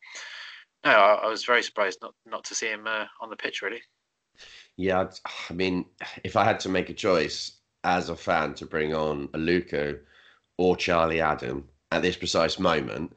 no, 0.85 0.91
I, 0.91 1.25
I, 1.25 1.27
was 1.27 1.43
very 1.43 1.63
surprised 1.63 1.99
not 2.01 2.13
not 2.25 2.43
to 2.45 2.55
see 2.55 2.67
him 2.67 2.87
uh, 2.87 3.05
on 3.19 3.29
the 3.29 3.35
pitch 3.35 3.61
really. 3.61 3.81
Yeah, 4.77 5.09
I 5.49 5.53
mean, 5.53 5.85
if 6.23 6.37
I 6.37 6.45
had 6.45 6.59
to 6.61 6.69
make 6.69 6.89
a 6.89 6.93
choice 6.93 7.57
as 7.83 8.09
a 8.09 8.15
fan 8.15 8.53
to 8.55 8.65
bring 8.65 8.93
on 8.93 9.27
Aluko 9.29 9.99
or 10.57 10.77
Charlie 10.77 11.21
Adam 11.21 11.67
at 11.91 12.01
this 12.01 12.15
precise 12.15 12.57
moment 12.57 13.13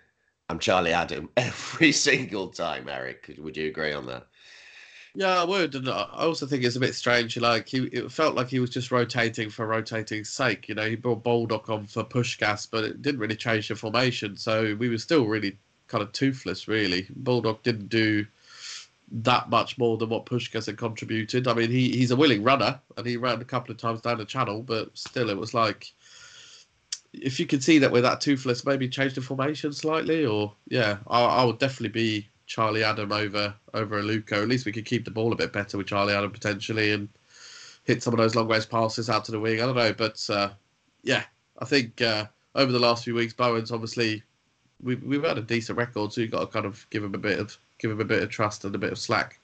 I'm 0.48 0.58
Charlie 0.58 0.92
Adam 0.92 1.30
every 1.36 1.92
single 1.92 2.48
time. 2.48 2.88
Eric, 2.88 3.34
would 3.38 3.56
you 3.56 3.68
agree 3.68 3.92
on 3.92 4.06
that? 4.06 4.26
Yeah, 5.16 5.40
I 5.40 5.44
would, 5.44 5.76
and 5.76 5.88
I 5.88 6.08
also 6.12 6.44
think 6.44 6.64
it's 6.64 6.74
a 6.74 6.80
bit 6.80 6.94
strange. 6.94 7.36
Like 7.36 7.68
he, 7.68 7.84
it 7.86 8.10
felt 8.10 8.34
like 8.34 8.48
he 8.48 8.58
was 8.58 8.70
just 8.70 8.90
rotating 8.90 9.48
for 9.48 9.64
rotating's 9.64 10.28
sake. 10.28 10.68
You 10.68 10.74
know, 10.74 10.88
he 10.88 10.96
brought 10.96 11.22
Baldock 11.22 11.70
on 11.70 11.86
for 11.86 12.02
Puscas, 12.02 12.66
but 12.68 12.82
it 12.82 13.00
didn't 13.00 13.20
really 13.20 13.36
change 13.36 13.68
the 13.68 13.76
formation. 13.76 14.36
So 14.36 14.74
we 14.74 14.88
were 14.88 14.98
still 14.98 15.26
really 15.26 15.56
kind 15.86 16.02
of 16.02 16.10
toothless. 16.12 16.66
Really, 16.66 17.06
Baldock 17.14 17.62
didn't 17.62 17.90
do 17.90 18.26
that 19.12 19.48
much 19.50 19.78
more 19.78 19.96
than 19.96 20.08
what 20.08 20.26
Puscas 20.26 20.66
had 20.66 20.76
contributed. 20.76 21.46
I 21.46 21.54
mean, 21.54 21.70
he 21.70 21.92
he's 21.92 22.10
a 22.10 22.16
willing 22.16 22.42
runner, 22.42 22.80
and 22.96 23.06
he 23.06 23.16
ran 23.16 23.40
a 23.40 23.44
couple 23.44 23.70
of 23.70 23.78
times 23.78 24.00
down 24.00 24.18
the 24.18 24.24
channel, 24.24 24.62
but 24.62 24.90
still, 24.98 25.30
it 25.30 25.38
was 25.38 25.54
like 25.54 25.92
if 27.22 27.38
you 27.38 27.46
can 27.46 27.60
see 27.60 27.78
that 27.78 27.92
we're 27.92 28.00
that 28.02 28.20
toothless, 28.20 28.64
maybe 28.64 28.88
change 28.88 29.14
the 29.14 29.20
formation 29.20 29.72
slightly, 29.72 30.24
or 30.24 30.52
yeah, 30.68 30.98
I, 31.06 31.24
I 31.24 31.44
would 31.44 31.58
definitely 31.58 31.88
be 31.88 32.28
Charlie 32.46 32.84
Adam 32.84 33.12
over 33.12 33.54
over 33.72 34.02
Aluko. 34.02 34.42
At 34.42 34.48
least 34.48 34.66
we 34.66 34.72
could 34.72 34.84
keep 34.84 35.04
the 35.04 35.10
ball 35.10 35.32
a 35.32 35.36
bit 35.36 35.52
better 35.52 35.78
with 35.78 35.86
Charlie 35.86 36.14
Adam 36.14 36.30
potentially 36.30 36.92
and 36.92 37.08
hit 37.84 38.02
some 38.02 38.14
of 38.14 38.18
those 38.18 38.34
long 38.34 38.48
range 38.48 38.68
passes 38.68 39.10
out 39.10 39.24
to 39.26 39.32
the 39.32 39.40
wing. 39.40 39.60
I 39.60 39.66
don't 39.66 39.76
know, 39.76 39.92
but 39.92 40.28
uh, 40.30 40.50
yeah, 41.02 41.24
I 41.58 41.64
think 41.64 42.00
uh, 42.02 42.26
over 42.54 42.72
the 42.72 42.78
last 42.78 43.04
few 43.04 43.14
weeks, 43.14 43.32
Bowen's 43.32 43.72
obviously 43.72 44.22
we've 44.82 45.02
we've 45.02 45.24
had 45.24 45.38
a 45.38 45.42
decent 45.42 45.78
record, 45.78 46.12
so 46.12 46.20
you've 46.20 46.30
got 46.30 46.40
to 46.40 46.46
kind 46.46 46.66
of 46.66 46.86
give 46.90 47.04
him 47.04 47.14
a 47.14 47.18
bit 47.18 47.38
of 47.38 47.56
give 47.78 47.90
him 47.90 48.00
a 48.00 48.04
bit 48.04 48.22
of 48.22 48.30
trust 48.30 48.64
and 48.64 48.74
a 48.74 48.78
bit 48.78 48.92
of 48.92 48.98
slack. 48.98 49.38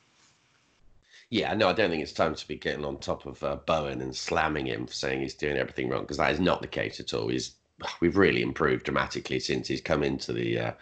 Yeah, 1.31 1.55
no, 1.55 1.69
I 1.69 1.73
don't 1.73 1.91
think 1.91 2.03
it's 2.03 2.13
time 2.13 2.35
to 2.35 2.49
be 2.49 2.57
getting 2.57 2.85
on 2.85 2.99
top 2.99 3.25
of 3.25 3.43
uh, 3.45 3.57
Bowen 3.65 4.01
and 4.01 4.15
slamming 4.15 4.67
him 4.67 4.87
for 4.87 4.93
saying 4.93 5.21
he's 5.21 5.35
doing 5.35 5.57
everything 5.57 5.89
wrong 5.89 6.03
because 6.03 6.17
that 6.17 6.33
is 6.33 6.41
not 6.41 6.61
the 6.61 6.67
case 6.67 6.99
at 6.99 7.15
all. 7.15 7.29
He's 7.29 7.53
we've 8.01 8.17
really 8.17 8.43
improved 8.43 8.85
dramatically 8.85 9.41
since 9.41 9.69
he's 9.69 9.81
come 9.81 10.03
into 10.03 10.33
the 10.33 10.59
uh, 10.59 10.73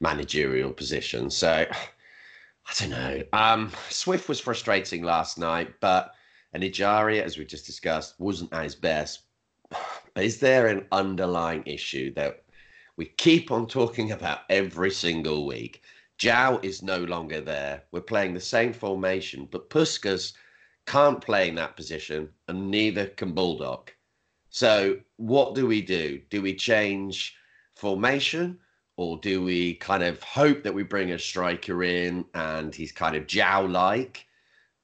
managerial 0.00 0.72
position. 0.72 1.30
So 1.30 1.66
I 2.66 2.72
don't 2.78 2.90
know. 2.90 3.22
Um, 3.32 3.70
Swift 3.90 4.28
was 4.28 4.40
frustrating 4.40 5.02
last 5.02 5.38
night, 5.38 5.74
but 5.80 6.14
and 6.54 6.62
Ejaria, 6.62 7.22
as 7.22 7.36
we 7.36 7.44
just 7.44 7.66
discussed, 7.66 8.14
wasn't 8.18 8.52
at 8.52 8.64
his 8.64 8.76
best. 8.76 9.22
But 9.68 10.24
is 10.24 10.40
there 10.40 10.68
an 10.68 10.86
underlying 10.92 11.64
issue 11.66 12.14
that 12.14 12.44
we 12.96 13.06
keep 13.06 13.50
on 13.50 13.66
talking 13.66 14.12
about 14.12 14.40
every 14.48 14.92
single 14.92 15.46
week? 15.46 15.82
João 16.18 16.64
is 16.64 16.82
no 16.82 16.98
longer 16.98 17.40
there. 17.40 17.82
We're 17.90 18.00
playing 18.00 18.34
the 18.34 18.40
same 18.40 18.72
formation, 18.72 19.48
but 19.50 19.68
Puscas 19.68 20.32
can't 20.86 21.20
play 21.20 21.48
in 21.48 21.56
that 21.56 21.76
position, 21.76 22.30
and 22.46 22.70
neither 22.70 23.06
can 23.06 23.32
Baldock. 23.32 23.93
So, 24.54 25.00
what 25.16 25.56
do 25.56 25.66
we 25.66 25.82
do? 25.82 26.20
Do 26.30 26.40
we 26.40 26.54
change 26.54 27.34
formation? 27.74 28.60
or 28.96 29.18
do 29.18 29.42
we 29.42 29.74
kind 29.74 30.02
of 30.04 30.22
hope 30.22 30.62
that 30.62 30.74
we 30.74 30.84
bring 30.84 31.10
a 31.10 31.18
striker 31.18 31.82
in 31.82 32.24
and 32.34 32.74
he's 32.74 32.92
kind 32.92 33.16
of 33.16 33.26
João 33.26 33.70
like? 33.70 34.26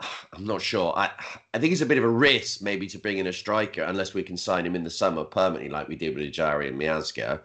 I'm 0.33 0.45
not 0.45 0.62
sure. 0.62 0.93
I 0.97 1.11
I 1.55 1.59
think 1.61 1.73
it's 1.73 1.83
a 1.83 1.87
bit 1.87 1.99
of 1.99 2.05
a 2.05 2.09
risk 2.09 2.62
maybe 2.62 2.89
to 2.89 2.99
bring 2.99 3.19
in 3.19 3.29
a 3.29 3.33
striker 3.33 3.83
unless 3.83 4.12
we 4.12 4.25
can 4.25 4.37
sign 4.37 4.67
him 4.67 4.75
in 4.75 4.83
the 4.83 4.91
summer 4.91 5.25
permanently 5.25 5.71
like 5.71 5.87
we 5.87 5.95
did 5.95 6.17
with 6.17 6.25
Ejaria 6.25 6.69
and 6.69 6.81
Miazga. 6.81 7.41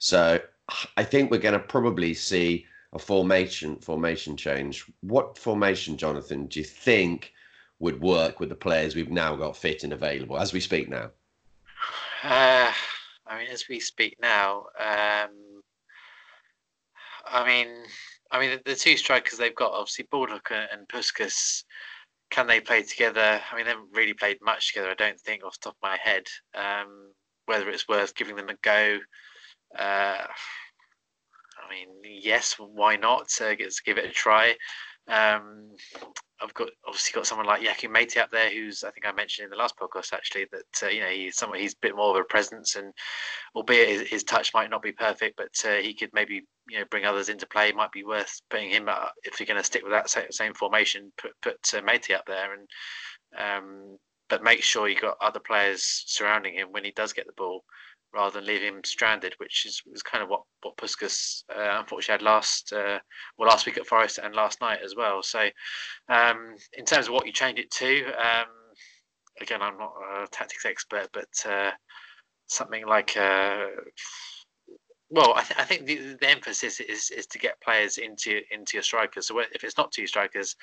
So 0.00 0.40
I 0.96 1.04
think 1.04 1.30
we're 1.30 1.38
going 1.38 1.60
to 1.60 1.60
probably 1.60 2.12
see 2.14 2.66
a 2.92 2.98
formation 2.98 3.76
formation 3.76 4.36
change. 4.36 4.84
What 5.02 5.38
formation, 5.38 5.96
Jonathan, 5.96 6.46
do 6.46 6.58
you 6.58 6.64
think 6.64 7.32
would 7.78 8.00
work 8.00 8.40
with 8.40 8.48
the 8.48 8.56
players 8.56 8.96
we've 8.96 9.12
now 9.12 9.36
got 9.36 9.56
fit 9.56 9.84
and 9.84 9.92
available 9.92 10.38
as 10.38 10.52
we 10.52 10.58
speak 10.58 10.88
now? 10.88 11.12
Uh, 12.22 12.72
I 13.26 13.38
mean, 13.38 13.48
as 13.48 13.68
we 13.68 13.78
speak 13.78 14.16
now, 14.22 14.64
um, 14.80 15.60
I 17.26 17.46
mean, 17.46 17.68
I 18.30 18.40
mean 18.40 18.50
the, 18.64 18.70
the 18.70 18.76
two 18.76 18.96
strikers 18.96 19.38
they've 19.38 19.54
got, 19.54 19.72
obviously 19.72 20.06
Baldock 20.10 20.50
and 20.50 20.88
Puscas. 20.88 21.64
Can 22.30 22.46
they 22.46 22.60
play 22.60 22.82
together? 22.82 23.40
I 23.50 23.56
mean, 23.56 23.64
they 23.64 23.70
haven't 23.70 23.92
really 23.92 24.14
played 24.14 24.38
much 24.42 24.68
together. 24.68 24.90
I 24.90 24.94
don't 24.94 25.20
think, 25.20 25.44
off 25.44 25.58
the 25.60 25.70
top 25.70 25.76
of 25.82 25.88
my 25.88 25.98
head, 26.02 26.24
um, 26.54 27.12
whether 27.46 27.68
it's 27.68 27.88
worth 27.88 28.14
giving 28.14 28.36
them 28.36 28.48
a 28.48 28.54
go. 28.62 28.98
Uh, 29.78 30.24
I 31.58 31.70
mean, 31.70 31.88
yes, 32.04 32.54
why 32.58 32.96
not? 32.96 33.28
Uh, 33.40 33.54
give 33.54 33.98
it 33.98 34.04
a 34.04 34.10
try. 34.10 34.54
Um, 35.08 35.70
I've 36.40 36.54
got 36.54 36.68
obviously 36.86 37.12
got 37.14 37.26
someone 37.26 37.46
like 37.46 37.62
Yakou 37.62 37.90
Meite 37.90 38.18
up 38.18 38.30
there, 38.30 38.50
who's 38.50 38.84
I 38.84 38.90
think 38.90 39.06
I 39.06 39.12
mentioned 39.12 39.44
in 39.44 39.50
the 39.50 39.56
last 39.56 39.76
podcast 39.76 40.12
actually 40.12 40.46
that 40.52 40.86
uh, 40.86 40.90
you 40.90 41.00
know 41.00 41.08
he's 41.08 41.36
someone 41.36 41.58
he's 41.58 41.72
a 41.72 41.82
bit 41.82 41.96
more 41.96 42.10
of 42.10 42.20
a 42.20 42.24
presence, 42.24 42.76
and 42.76 42.92
albeit 43.56 43.88
his, 43.88 44.08
his 44.08 44.24
touch 44.24 44.52
might 44.54 44.70
not 44.70 44.82
be 44.82 44.92
perfect, 44.92 45.36
but 45.36 45.50
uh, 45.68 45.76
he 45.76 45.94
could 45.94 46.10
maybe 46.12 46.42
you 46.68 46.78
know 46.78 46.84
bring 46.90 47.06
others 47.06 47.28
into 47.28 47.46
play. 47.46 47.72
Might 47.72 47.92
be 47.92 48.04
worth 48.04 48.40
putting 48.50 48.70
him 48.70 48.88
up 48.88 49.12
if 49.24 49.40
you're 49.40 49.46
going 49.46 49.58
to 49.58 49.64
stick 49.64 49.82
with 49.82 49.92
that 49.92 50.32
same 50.32 50.54
formation. 50.54 51.12
Put 51.20 51.32
put 51.42 51.74
uh, 51.74 51.80
Meite 51.82 52.14
up 52.14 52.26
there, 52.26 52.54
and 52.54 52.68
um, 53.36 53.98
but 54.28 54.44
make 54.44 54.62
sure 54.62 54.88
you 54.88 54.94
have 54.94 55.02
got 55.02 55.16
other 55.20 55.40
players 55.40 56.04
surrounding 56.06 56.54
him 56.54 56.68
when 56.70 56.84
he 56.84 56.92
does 56.92 57.12
get 57.12 57.26
the 57.26 57.32
ball 57.32 57.64
rather 58.18 58.40
than 58.40 58.46
leave 58.46 58.62
him 58.62 58.80
stranded, 58.84 59.32
which 59.38 59.64
is, 59.64 59.80
is 59.94 60.02
kind 60.02 60.24
of 60.24 60.28
what 60.28 60.42
what 60.62 60.76
Puscas 60.76 61.44
uh, 61.56 61.78
unfortunately 61.78 62.12
had 62.12 62.22
last 62.22 62.72
uh, 62.72 62.98
well 63.38 63.48
last 63.48 63.64
week 63.64 63.78
at 63.78 63.86
Forest 63.86 64.18
and 64.22 64.34
last 64.34 64.60
night 64.60 64.80
as 64.84 64.96
well. 64.96 65.22
So 65.22 65.48
um, 66.08 66.56
in 66.76 66.84
terms 66.84 67.06
of 67.06 67.14
what 67.14 67.26
you 67.26 67.32
change 67.32 67.60
it 67.60 67.70
to, 67.70 68.06
um, 68.06 68.48
again 69.40 69.62
I'm 69.62 69.78
not 69.78 69.92
a 70.12 70.26
tactics 70.32 70.66
expert, 70.66 71.08
but 71.12 71.28
uh, 71.48 71.70
something 72.48 72.86
like 72.86 73.16
uh, 73.16 73.66
well, 75.10 75.32
I, 75.36 75.42
th- 75.42 75.58
I 75.60 75.64
think 75.64 75.86
the, 75.86 76.16
the, 76.20 76.28
emphasis 76.28 76.80
is 76.80 77.10
is 77.10 77.26
to 77.28 77.38
get 77.38 77.62
players 77.62 77.98
into 77.98 78.40
into 78.50 78.72
your 78.74 78.82
strikers. 78.82 79.28
So 79.28 79.38
if 79.38 79.62
it's 79.62 79.78
not 79.78 79.92
two 79.92 80.08
strikers, 80.08 80.56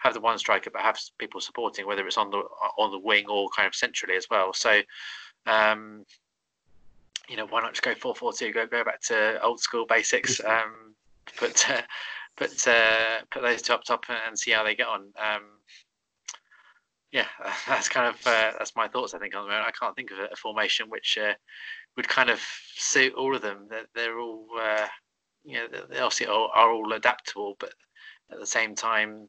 have 0.00 0.12
the 0.12 0.20
one 0.20 0.38
striker, 0.38 0.70
but 0.70 0.82
have 0.82 0.98
people 1.18 1.40
supporting, 1.40 1.86
whether 1.86 2.04
it's 2.04 2.18
on 2.18 2.30
the 2.30 2.42
on 2.78 2.90
the 2.90 2.98
wing 2.98 3.26
or 3.28 3.48
kind 3.56 3.68
of 3.68 3.76
centrally 3.76 4.16
as 4.16 4.26
well. 4.28 4.52
So 4.52 4.80
um, 5.46 6.04
you 7.28 7.36
know, 7.36 7.46
why 7.46 7.60
not 7.60 7.72
just 7.72 7.82
go 7.82 7.94
four 7.94 8.14
four 8.14 8.32
two? 8.32 8.52
Go 8.52 8.66
go 8.66 8.84
back 8.84 9.00
to 9.02 9.40
old 9.42 9.60
school 9.60 9.86
basics. 9.86 10.40
Um, 10.46 10.94
put 11.36 11.68
uh, 11.68 11.82
put 12.36 12.66
uh, 12.68 13.22
put 13.30 13.42
those 13.42 13.62
two 13.62 13.72
up 13.72 13.84
top 13.84 14.04
and 14.08 14.38
see 14.38 14.52
how 14.52 14.62
they 14.62 14.74
get 14.74 14.86
on. 14.86 15.12
Um, 15.18 15.42
yeah, 17.12 17.26
that's 17.68 17.88
kind 17.88 18.08
of 18.08 18.26
uh, 18.26 18.52
that's 18.58 18.76
my 18.76 18.88
thoughts. 18.88 19.14
I 19.14 19.18
think 19.18 19.34
on 19.34 19.44
the 19.44 19.48
moment. 19.48 19.66
I 19.66 19.72
can't 19.72 19.96
think 19.96 20.10
of 20.10 20.18
a, 20.18 20.36
formation 20.36 20.88
which 20.88 21.18
uh, 21.18 21.34
would 21.96 22.08
kind 22.08 22.30
of 22.30 22.40
suit 22.76 23.14
all 23.14 23.34
of 23.34 23.42
them. 23.42 23.66
They're, 23.68 23.86
they're 23.94 24.18
all 24.18 24.46
uh, 24.60 24.86
you 25.44 25.58
know 25.58 25.66
they 25.68 25.98
obviously 25.98 26.26
are, 26.26 26.48
are, 26.54 26.70
all 26.70 26.92
adaptable, 26.92 27.56
but 27.58 27.72
at 28.30 28.38
the 28.38 28.46
same 28.46 28.74
time 28.74 29.28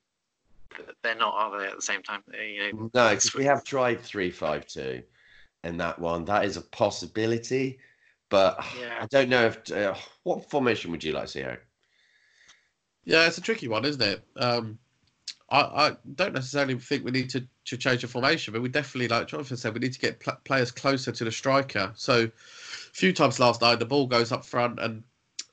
they're 1.03 1.15
not, 1.15 1.33
are 1.33 1.59
they? 1.59 1.67
At 1.67 1.75
the 1.75 1.81
same 1.81 2.03
time, 2.03 2.23
you 2.33 2.73
know. 2.73 2.89
No, 2.93 3.09
because 3.09 3.33
we 3.33 3.45
have 3.45 3.63
tried 3.63 4.01
three 4.01 4.31
five 4.31 4.65
two 4.67 5.01
in 5.63 5.77
that 5.77 5.97
one. 5.99 6.25
That 6.25 6.45
is 6.45 6.57
a 6.57 6.61
possibility, 6.61 7.79
but 8.29 8.63
yeah. 8.79 8.99
I 9.01 9.05
don't 9.07 9.29
know 9.29 9.45
if 9.47 9.71
uh, 9.71 9.95
what 10.23 10.49
formation 10.49 10.91
would 10.91 11.03
you 11.03 11.13
like 11.13 11.25
to 11.25 11.31
see, 11.31 11.41
Eric? 11.41 11.65
Yeah, 13.05 13.25
it's 13.27 13.37
a 13.37 13.41
tricky 13.41 13.67
one, 13.67 13.85
isn't 13.85 14.01
it? 14.01 14.21
Um, 14.35 14.79
I, 15.49 15.59
I 15.59 15.97
don't 16.15 16.33
necessarily 16.33 16.75
think 16.75 17.05
we 17.05 17.11
need 17.11 17.29
to, 17.29 17.47
to 17.65 17.77
change 17.77 18.01
the 18.01 18.07
formation, 18.07 18.51
but 18.51 18.61
we 18.61 18.69
definitely, 18.69 19.07
like 19.07 19.27
Jonathan 19.27 19.55
said, 19.55 19.73
we 19.73 19.79
need 19.79 19.93
to 19.93 19.99
get 19.99 20.19
pl- 20.19 20.37
players 20.43 20.71
closer 20.71 21.11
to 21.11 21.23
the 21.23 21.31
striker. 21.31 21.91
So, 21.95 22.23
a 22.23 22.29
few 22.93 23.13
times 23.13 23.39
last 23.39 23.61
night, 23.61 23.79
the 23.79 23.85
ball 23.85 24.07
goes 24.07 24.33
up 24.33 24.45
front, 24.45 24.79
and 24.79 25.03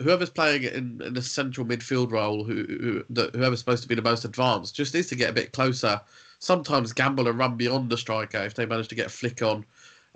whoever's 0.02 0.30
playing 0.30 0.64
in, 0.64 1.00
in 1.00 1.14
the 1.14 1.22
central 1.22 1.66
midfield 1.66 2.10
role, 2.10 2.42
who, 2.42 2.64
who 2.64 3.04
the, 3.10 3.30
whoever's 3.34 3.60
supposed 3.60 3.82
to 3.82 3.88
be 3.88 3.94
the 3.94 4.02
most 4.02 4.24
advanced, 4.24 4.74
just 4.74 4.94
needs 4.94 5.08
to 5.08 5.14
get 5.14 5.30
a 5.30 5.34
bit 5.34 5.52
closer. 5.52 6.00
Sometimes 6.40 6.92
gamble 6.92 7.28
and 7.28 7.38
run 7.38 7.56
beyond 7.56 7.88
the 7.88 7.96
striker 7.96 8.38
if 8.38 8.54
they 8.54 8.66
manage 8.66 8.88
to 8.88 8.94
get 8.94 9.06
a 9.06 9.10
flick 9.10 9.42
on. 9.42 9.64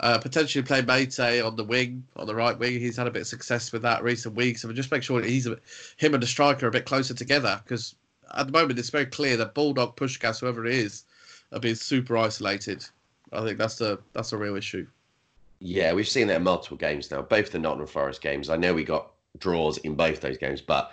Uh, 0.00 0.17
potentially 0.17 0.62
play 0.62 0.81
Meite 0.81 1.45
on 1.45 1.57
the 1.57 1.64
wing, 1.64 2.05
on 2.17 2.26
the 2.26 2.35
right 2.35 2.57
wing. 2.57 2.78
He's 2.78 2.97
had 2.97 3.09
a 3.09 3.11
bit 3.11 3.23
of 3.23 3.28
success 3.28 3.73
with 3.73 3.83
that 3.83 4.02
recent 4.02 4.37
weeks. 4.37 4.62
And 4.62 4.75
just 4.76 4.93
make 4.93 5.02
sure 5.02 5.21
he's 5.21 5.47
a, 5.47 5.59
him 5.97 6.14
and 6.14 6.23
the 6.23 6.26
striker 6.26 6.67
are 6.67 6.69
a 6.69 6.73
bit 6.73 6.85
closer 6.85 7.14
together 7.14 7.61
because 7.64 7.97
at 8.37 8.47
the 8.47 8.52
moment 8.52 8.78
it's 8.78 8.90
very 8.90 9.07
clear 9.07 9.37
that 9.37 9.55
Baldock, 9.55 9.97
Puscas, 9.97 10.40
whoever 10.40 10.67
it 10.67 10.75
is, 10.75 11.05
are 11.52 11.59
being 11.59 11.75
super 11.75 12.17
isolated. 12.17 12.85
I 13.33 13.43
think 13.45 13.59
that's 13.59 13.76
the 13.76 13.99
that's 14.12 14.33
a 14.33 14.37
real 14.37 14.57
issue. 14.57 14.87
Yeah, 15.61 15.93
we've 15.93 16.09
seen 16.09 16.28
that 16.28 16.37
in 16.37 16.45
multiple 16.45 16.76
games 16.76 17.11
now. 17.11 17.23
Both 17.23 17.50
the 17.50 17.59
Nottingham 17.59 17.88
Forest 17.88 18.23
games. 18.23 18.49
I 18.49 18.57
know 18.57 18.75
we 18.75 18.85
got 18.85 19.11
draws 19.38 19.78
in 19.78 19.95
both 19.95 20.21
those 20.21 20.38
games, 20.38 20.61
but 20.61 20.93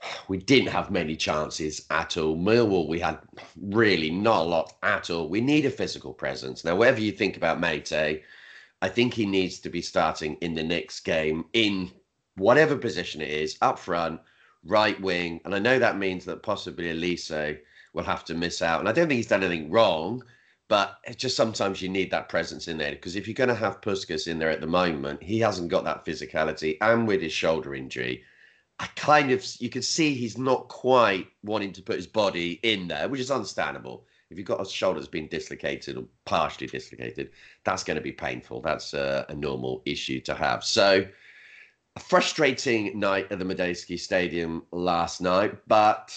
we 0.28 0.38
didn't 0.38 0.68
have 0.68 0.90
many 0.90 1.16
chances 1.16 1.84
at 1.90 2.16
all. 2.16 2.36
Millwall, 2.36 2.88
we 2.88 2.98
had 2.98 3.18
really 3.60 4.10
not 4.10 4.40
a 4.40 4.48
lot 4.48 4.74
at 4.82 5.10
all. 5.10 5.28
We 5.28 5.40
need 5.40 5.66
a 5.66 5.70
physical 5.70 6.12
presence. 6.12 6.64
Now, 6.64 6.76
whatever 6.76 7.00
you 7.00 7.12
think 7.12 7.36
about 7.36 7.60
Meite, 7.60 8.22
I 8.86 8.88
think 8.88 9.14
he 9.14 9.26
needs 9.26 9.58
to 9.58 9.68
be 9.68 9.82
starting 9.82 10.36
in 10.42 10.54
the 10.54 10.62
next 10.62 11.00
game 11.00 11.46
in 11.54 11.90
whatever 12.36 12.76
position 12.76 13.20
it 13.20 13.30
is, 13.30 13.58
up 13.60 13.80
front, 13.80 14.20
right 14.62 14.98
wing. 15.00 15.40
And 15.44 15.56
I 15.56 15.58
know 15.58 15.80
that 15.80 15.98
means 15.98 16.24
that 16.24 16.44
possibly 16.44 16.86
Olise 16.94 17.58
will 17.94 18.04
have 18.04 18.24
to 18.26 18.34
miss 18.34 18.62
out. 18.62 18.78
And 18.78 18.88
I 18.88 18.92
don't 18.92 19.08
think 19.08 19.16
he's 19.16 19.26
done 19.26 19.42
anything 19.42 19.72
wrong, 19.72 20.22
but 20.68 20.98
it's 21.02 21.16
just 21.16 21.36
sometimes 21.36 21.82
you 21.82 21.88
need 21.88 22.12
that 22.12 22.28
presence 22.28 22.68
in 22.68 22.78
there 22.78 22.92
because 22.92 23.16
if 23.16 23.26
you're 23.26 23.34
going 23.34 23.48
to 23.48 23.56
have 23.56 23.80
Puscas 23.80 24.28
in 24.28 24.38
there 24.38 24.50
at 24.50 24.60
the 24.60 24.68
moment, 24.68 25.20
he 25.20 25.40
hasn't 25.40 25.68
got 25.68 25.82
that 25.82 26.04
physicality. 26.04 26.76
And 26.80 27.08
with 27.08 27.20
his 27.20 27.32
shoulder 27.32 27.74
injury, 27.74 28.22
I 28.78 28.86
kind 28.94 29.32
of 29.32 29.44
you 29.58 29.68
can 29.68 29.82
see 29.82 30.14
he's 30.14 30.38
not 30.38 30.68
quite 30.68 31.26
wanting 31.42 31.72
to 31.72 31.82
put 31.82 31.96
his 31.96 32.06
body 32.06 32.60
in 32.62 32.86
there, 32.86 33.08
which 33.08 33.20
is 33.20 33.32
understandable 33.32 34.06
if 34.30 34.38
you've 34.38 34.46
got 34.46 34.60
a 34.60 34.68
shoulder 34.68 34.98
that's 34.98 35.08
been 35.08 35.28
dislocated 35.28 35.96
or 35.96 36.04
partially 36.24 36.66
dislocated, 36.66 37.30
that's 37.64 37.84
going 37.84 37.96
to 37.96 38.02
be 38.02 38.12
painful. 38.12 38.60
That's 38.60 38.92
a, 38.94 39.24
a 39.28 39.34
normal 39.34 39.82
issue 39.84 40.20
to 40.22 40.34
have. 40.34 40.64
So, 40.64 41.06
a 41.94 42.00
frustrating 42.00 42.98
night 42.98 43.30
at 43.30 43.38
the 43.38 43.44
Madejski 43.44 43.98
Stadium 43.98 44.64
last 44.70 45.20
night, 45.20 45.56
but 45.66 46.14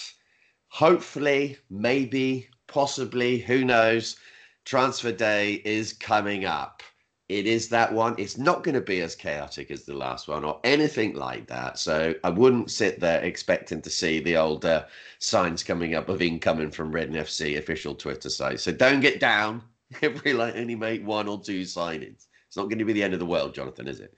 hopefully, 0.68 1.58
maybe, 1.70 2.50
possibly, 2.68 3.40
who 3.40 3.64
knows, 3.64 4.18
transfer 4.66 5.12
day 5.12 5.62
is 5.64 5.94
coming 5.94 6.46
up 6.46 6.84
it 7.30 7.46
is 7.46 7.70
that 7.70 7.94
one. 7.94 8.16
It's 8.18 8.40
not 8.40 8.64
going 8.64 8.74
to 8.74 8.82
be 8.82 9.02
as 9.02 9.16
chaotic 9.16 9.70
as 9.70 9.84
the 9.84 9.94
last 9.94 10.28
one 10.28 10.44
or 10.44 10.60
anything 10.64 11.14
like 11.14 11.46
that. 11.48 11.78
So 11.78 12.16
I 12.24 12.30
wouldn't 12.32 12.72
sit 12.72 13.00
there 13.00 13.22
expecting 13.22 13.82
to 13.84 13.90
see 13.90 14.20
the 14.20 14.36
old 14.36 14.66
uh, 14.66 14.86
signs 15.20 15.64
coming 15.64 15.94
up 15.94 16.10
of 16.10 16.24
incoming 16.24 16.72
from 16.72 16.92
Reading 16.92 17.14
FC 17.14 17.60
official 17.60 17.94
Twitter 17.94 18.30
site. 18.30 18.60
So 18.60 18.72
don't 18.72 19.00
get 19.00 19.20
down 19.20 19.62
if 20.02 20.24
we 20.24 20.34
like 20.34 20.56
only 20.56 20.76
make 20.76 21.06
one 21.06 21.28
or 21.28 21.40
two 21.40 21.62
signings. 21.62 22.26
It's 22.48 22.58
not 22.58 22.64
going 22.64 22.80
to 22.80 22.86
be 22.86 22.94
the 22.94 23.04
end 23.04 23.14
of 23.14 23.20
the 23.20 23.28
world, 23.28 23.54
Jonathan, 23.54 23.88
is 23.88 24.00
it? 24.00 24.12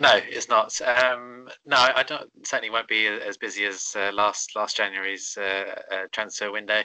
No, 0.00 0.18
it's 0.28 0.48
not. 0.48 0.78
Um, 0.82 1.48
no, 1.66 1.76
I 1.76 2.02
don't. 2.02 2.30
Certainly 2.46 2.70
won't 2.70 2.88
be 2.88 3.06
as 3.06 3.36
busy 3.36 3.64
as 3.64 3.94
uh, 3.96 4.10
last 4.12 4.54
last 4.54 4.76
January's 4.76 5.38
uh, 5.38 5.74
uh 5.90 6.02
transfer 6.12 6.52
window 6.52 6.82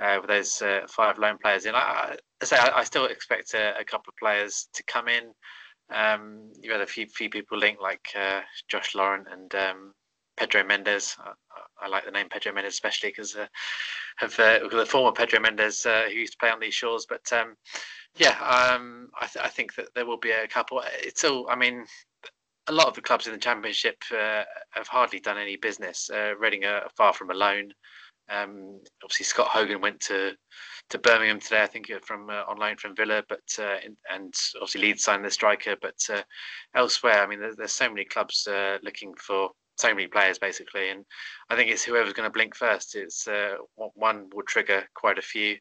uh, 0.00 0.18
with 0.20 0.30
those 0.30 0.62
uh, 0.62 0.80
five 0.88 1.18
loan 1.18 1.36
players 1.38 1.66
in. 1.66 1.74
I, 1.74 2.16
I 2.40 2.44
say 2.44 2.56
I, 2.56 2.78
I, 2.78 2.84
still 2.84 3.06
expect 3.06 3.54
a, 3.54 3.78
a, 3.78 3.84
couple 3.84 4.10
of 4.10 4.16
players 4.16 4.68
to 4.72 4.82
come 4.84 5.08
in. 5.08 5.32
Um, 5.94 6.50
you 6.60 6.72
had 6.72 6.80
a 6.80 6.86
few 6.86 7.06
few 7.06 7.28
people 7.28 7.58
linked 7.58 7.82
like 7.82 8.08
uh, 8.18 8.40
Josh 8.68 8.94
Laurent 8.94 9.26
and 9.30 9.54
um, 9.54 9.92
Pedro 10.36 10.64
Mendes. 10.64 11.16
I, 11.22 11.32
I, 11.84 11.88
like 11.88 12.04
the 12.04 12.10
name 12.10 12.28
Pedro 12.30 12.52
Mendes 12.52 12.74
especially 12.74 13.10
because 13.10 13.36
uh, 13.36 13.46
of 14.22 14.38
uh, 14.38 14.60
the 14.70 14.86
former 14.86 15.12
Pedro 15.12 15.40
Mendes 15.40 15.84
uh, 15.84 16.04
who 16.08 16.14
used 16.14 16.32
to 16.32 16.38
play 16.38 16.50
on 16.50 16.60
these 16.60 16.74
shores. 16.74 17.06
But 17.08 17.30
um, 17.32 17.56
yeah, 18.16 18.38
um, 18.40 19.08
I, 19.20 19.26
th- 19.26 19.44
I, 19.44 19.48
think 19.48 19.74
that 19.74 19.88
there 19.94 20.06
will 20.06 20.18
be 20.18 20.30
a 20.30 20.48
couple. 20.48 20.82
It's 21.00 21.24
all. 21.24 21.46
I 21.50 21.56
mean, 21.56 21.84
a 22.68 22.72
lot 22.72 22.86
of 22.86 22.94
the 22.94 23.02
clubs 23.02 23.26
in 23.26 23.32
the 23.32 23.38
Championship 23.38 24.02
uh, 24.12 24.44
have 24.70 24.86
hardly 24.86 25.20
done 25.20 25.38
any 25.38 25.56
business. 25.56 26.08
Uh, 26.08 26.34
Reading 26.38 26.64
are 26.64 26.88
far 26.96 27.12
from 27.12 27.30
alone. 27.30 27.72
Um, 28.30 28.80
obviously, 29.02 29.24
Scott 29.24 29.48
Hogan 29.48 29.80
went 29.80 30.00
to 30.00 30.32
to 30.90 30.98
Birmingham 30.98 31.40
today. 31.40 31.62
I 31.62 31.66
think 31.66 31.90
from 32.02 32.30
uh, 32.30 32.42
on 32.48 32.58
loan 32.58 32.76
from 32.76 32.96
Villa, 32.96 33.22
but 33.28 33.40
uh, 33.58 33.76
and 34.10 34.34
obviously 34.56 34.82
Leeds 34.82 35.04
signed 35.04 35.24
the 35.24 35.30
striker. 35.30 35.76
But 35.80 35.98
uh, 36.12 36.22
elsewhere, 36.74 37.22
I 37.22 37.26
mean, 37.26 37.40
there's, 37.40 37.56
there's 37.56 37.72
so 37.72 37.88
many 37.88 38.04
clubs 38.04 38.46
uh, 38.46 38.78
looking 38.82 39.14
for 39.14 39.50
so 39.78 39.88
many 39.88 40.06
players 40.06 40.38
basically, 40.38 40.90
and 40.90 41.04
I 41.48 41.56
think 41.56 41.70
it's 41.70 41.84
whoever's 41.84 42.12
going 42.12 42.28
to 42.28 42.32
blink 42.32 42.54
first. 42.54 42.94
It's 42.94 43.26
uh, 43.26 43.54
one 43.76 44.28
will 44.34 44.44
trigger 44.46 44.84
quite 44.94 45.18
a 45.18 45.22
few, 45.22 45.56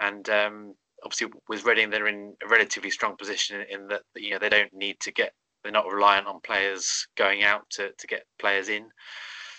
and 0.00 0.28
um, 0.28 0.74
obviously 1.04 1.28
with 1.48 1.64
Reading, 1.64 1.90
they're 1.90 2.06
in 2.06 2.34
a 2.44 2.48
relatively 2.48 2.90
strong 2.90 3.16
position 3.16 3.64
in 3.70 3.88
that 3.88 4.02
you 4.16 4.30
know 4.30 4.38
they 4.38 4.48
don't 4.48 4.72
need 4.72 5.00
to 5.00 5.12
get 5.12 5.32
they're 5.62 5.72
not 5.72 5.90
reliant 5.90 6.26
on 6.26 6.40
players 6.42 7.08
going 7.16 7.42
out 7.42 7.62
to, 7.70 7.90
to 7.98 8.06
get 8.06 8.24
players 8.38 8.68
in. 8.68 8.84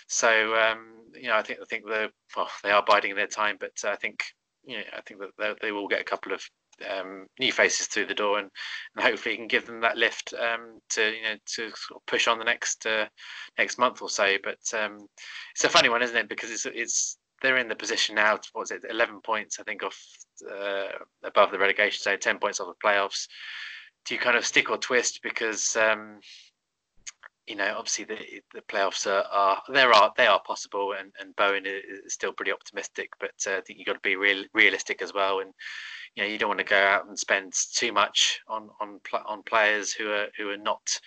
So 0.06 0.54
um, 0.56 0.96
you 1.14 1.28
know, 1.28 1.36
I 1.36 1.42
think 1.42 1.60
I 1.60 1.64
think 1.64 1.84
the 1.84 2.10
well, 2.36 2.48
they 2.62 2.70
are 2.70 2.84
biding 2.86 3.14
their 3.14 3.26
time, 3.26 3.56
but 3.58 3.72
I 3.84 3.96
think 3.96 4.22
you 4.64 4.78
know, 4.78 4.84
I 4.96 5.00
think 5.02 5.20
that 5.20 5.30
they, 5.38 5.54
they 5.68 5.72
will 5.72 5.88
get 5.88 6.00
a 6.00 6.04
couple 6.04 6.32
of 6.32 6.42
um, 6.90 7.26
new 7.38 7.52
faces 7.52 7.86
through 7.86 8.06
the 8.06 8.14
door, 8.14 8.38
and, 8.38 8.50
and 8.94 9.04
hopefully 9.04 9.36
can 9.36 9.46
give 9.46 9.66
them 9.66 9.80
that 9.80 9.96
lift 9.96 10.34
um, 10.34 10.80
to 10.90 11.02
you 11.02 11.22
know 11.22 11.34
to 11.54 11.62
sort 11.74 12.00
of 12.00 12.06
push 12.06 12.28
on 12.28 12.38
the 12.38 12.44
next 12.44 12.86
uh, 12.86 13.06
next 13.58 13.78
month 13.78 14.02
or 14.02 14.10
so. 14.10 14.36
But 14.42 14.58
um, 14.78 15.06
it's 15.54 15.64
a 15.64 15.68
funny 15.68 15.88
one, 15.88 16.02
isn't 16.02 16.16
it? 16.16 16.28
Because 16.28 16.50
it's 16.50 16.66
it's 16.66 17.18
they're 17.42 17.58
in 17.58 17.68
the 17.68 17.76
position 17.76 18.14
now. 18.14 18.38
What's 18.52 18.70
it? 18.70 18.84
Eleven 18.88 19.20
points, 19.20 19.58
I 19.58 19.62
think, 19.62 19.82
off 19.82 19.98
uh, 20.50 20.88
above 21.24 21.50
the 21.50 21.58
relegation 21.58 22.02
zone, 22.02 22.18
ten 22.20 22.38
points 22.38 22.60
off 22.60 22.68
the 22.68 22.86
playoffs. 22.86 23.26
Do 24.04 24.14
you 24.14 24.20
kind 24.20 24.36
of 24.36 24.46
stick 24.46 24.70
or 24.70 24.78
twist 24.78 25.20
because? 25.22 25.76
You 27.46 27.56
know, 27.56 27.74
obviously 27.76 28.04
the 28.04 28.18
the 28.54 28.62
playoffs 28.62 29.06
are, 29.06 29.24
are 29.30 29.62
there 29.68 29.92
are 29.92 30.12
they 30.16 30.26
are 30.26 30.42
possible, 30.44 30.94
and, 30.98 31.12
and 31.20 31.36
Bowen 31.36 31.64
is 31.66 32.12
still 32.12 32.32
pretty 32.32 32.52
optimistic. 32.52 33.10
But 33.20 33.34
uh, 33.46 33.58
I 33.58 33.60
think 33.60 33.78
you've 33.78 33.86
got 33.86 33.94
to 33.94 34.00
be 34.00 34.16
real 34.16 34.44
realistic 34.52 35.00
as 35.00 35.14
well, 35.14 35.40
and 35.40 35.52
you 36.14 36.22
know 36.22 36.28
you 36.28 36.38
don't 36.38 36.48
want 36.48 36.58
to 36.58 36.64
go 36.64 36.76
out 36.78 37.06
and 37.06 37.18
spend 37.18 37.52
too 37.74 37.92
much 37.92 38.40
on 38.48 38.68
on 38.80 39.00
on 39.26 39.42
players 39.44 39.92
who 39.92 40.10
are 40.10 40.26
who 40.36 40.50
are 40.50 40.56
not 40.56 41.00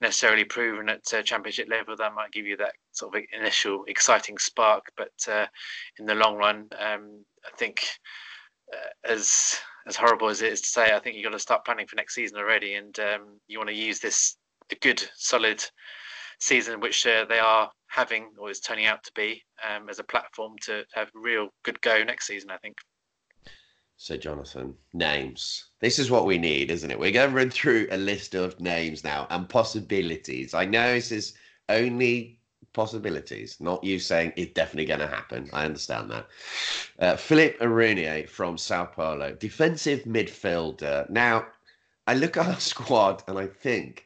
necessarily 0.00 0.44
proven 0.44 0.88
at 0.88 1.14
uh, 1.14 1.22
championship 1.22 1.68
level. 1.68 1.96
That 1.96 2.14
might 2.14 2.32
give 2.32 2.46
you 2.46 2.56
that 2.58 2.74
sort 2.92 3.14
of 3.14 3.22
initial 3.32 3.84
exciting 3.86 4.38
spark, 4.38 4.92
but 4.96 5.12
uh, 5.28 5.46
in 5.98 6.06
the 6.06 6.14
long 6.14 6.36
run, 6.36 6.68
um, 6.78 7.24
I 7.46 7.56
think 7.56 7.86
uh, 8.72 9.12
as 9.12 9.58
as 9.86 9.96
horrible 9.96 10.28
as 10.28 10.42
it 10.42 10.52
is 10.52 10.62
to 10.62 10.68
say, 10.68 10.92
I 10.92 10.98
think 10.98 11.16
you've 11.16 11.24
got 11.24 11.32
to 11.32 11.38
start 11.38 11.64
planning 11.64 11.86
for 11.86 11.96
next 11.96 12.14
season 12.14 12.38
already, 12.38 12.74
and 12.74 12.98
um, 13.00 13.40
you 13.46 13.58
want 13.58 13.68
to 13.68 13.74
use 13.74 14.00
this 14.00 14.36
a 14.70 14.74
good, 14.76 15.02
solid 15.16 15.64
season, 16.40 16.80
which 16.80 17.06
uh, 17.06 17.24
they 17.28 17.38
are 17.38 17.70
having 17.88 18.30
or 18.38 18.50
is 18.50 18.60
turning 18.60 18.86
out 18.86 19.02
to 19.04 19.12
be, 19.14 19.42
um, 19.68 19.88
as 19.88 19.98
a 19.98 20.04
platform 20.04 20.54
to 20.62 20.84
have 20.94 21.10
real 21.14 21.48
good 21.64 21.80
go 21.80 22.02
next 22.02 22.26
season. 22.26 22.50
I 22.50 22.58
think. 22.58 22.76
So, 23.96 24.16
Jonathan, 24.16 24.74
names. 24.92 25.66
This 25.80 25.98
is 25.98 26.10
what 26.10 26.26
we 26.26 26.36
need, 26.36 26.70
isn't 26.70 26.90
it? 26.90 26.98
We're 26.98 27.12
going 27.12 27.30
to 27.30 27.36
run 27.36 27.50
through 27.50 27.86
a 27.90 27.96
list 27.96 28.34
of 28.34 28.58
names 28.60 29.04
now 29.04 29.26
and 29.30 29.48
possibilities. 29.48 30.52
I 30.52 30.64
know 30.64 30.94
this 30.94 31.12
is 31.12 31.34
only 31.68 32.40
possibilities, 32.72 33.56
not 33.60 33.84
you 33.84 34.00
saying 34.00 34.32
it's 34.36 34.52
definitely 34.52 34.86
going 34.86 35.00
to 35.00 35.06
happen. 35.06 35.48
I 35.52 35.64
understand 35.64 36.10
that. 36.10 36.26
Uh, 36.98 37.16
Felipe 37.16 37.58
Araruna 37.60 38.28
from 38.28 38.58
Sao 38.58 38.84
Paulo, 38.84 39.32
defensive 39.32 40.02
midfielder. 40.02 41.08
Now, 41.08 41.46
I 42.06 42.14
look 42.14 42.36
at 42.36 42.46
our 42.46 42.60
squad 42.60 43.22
and 43.28 43.38
I 43.38 43.46
think 43.46 44.03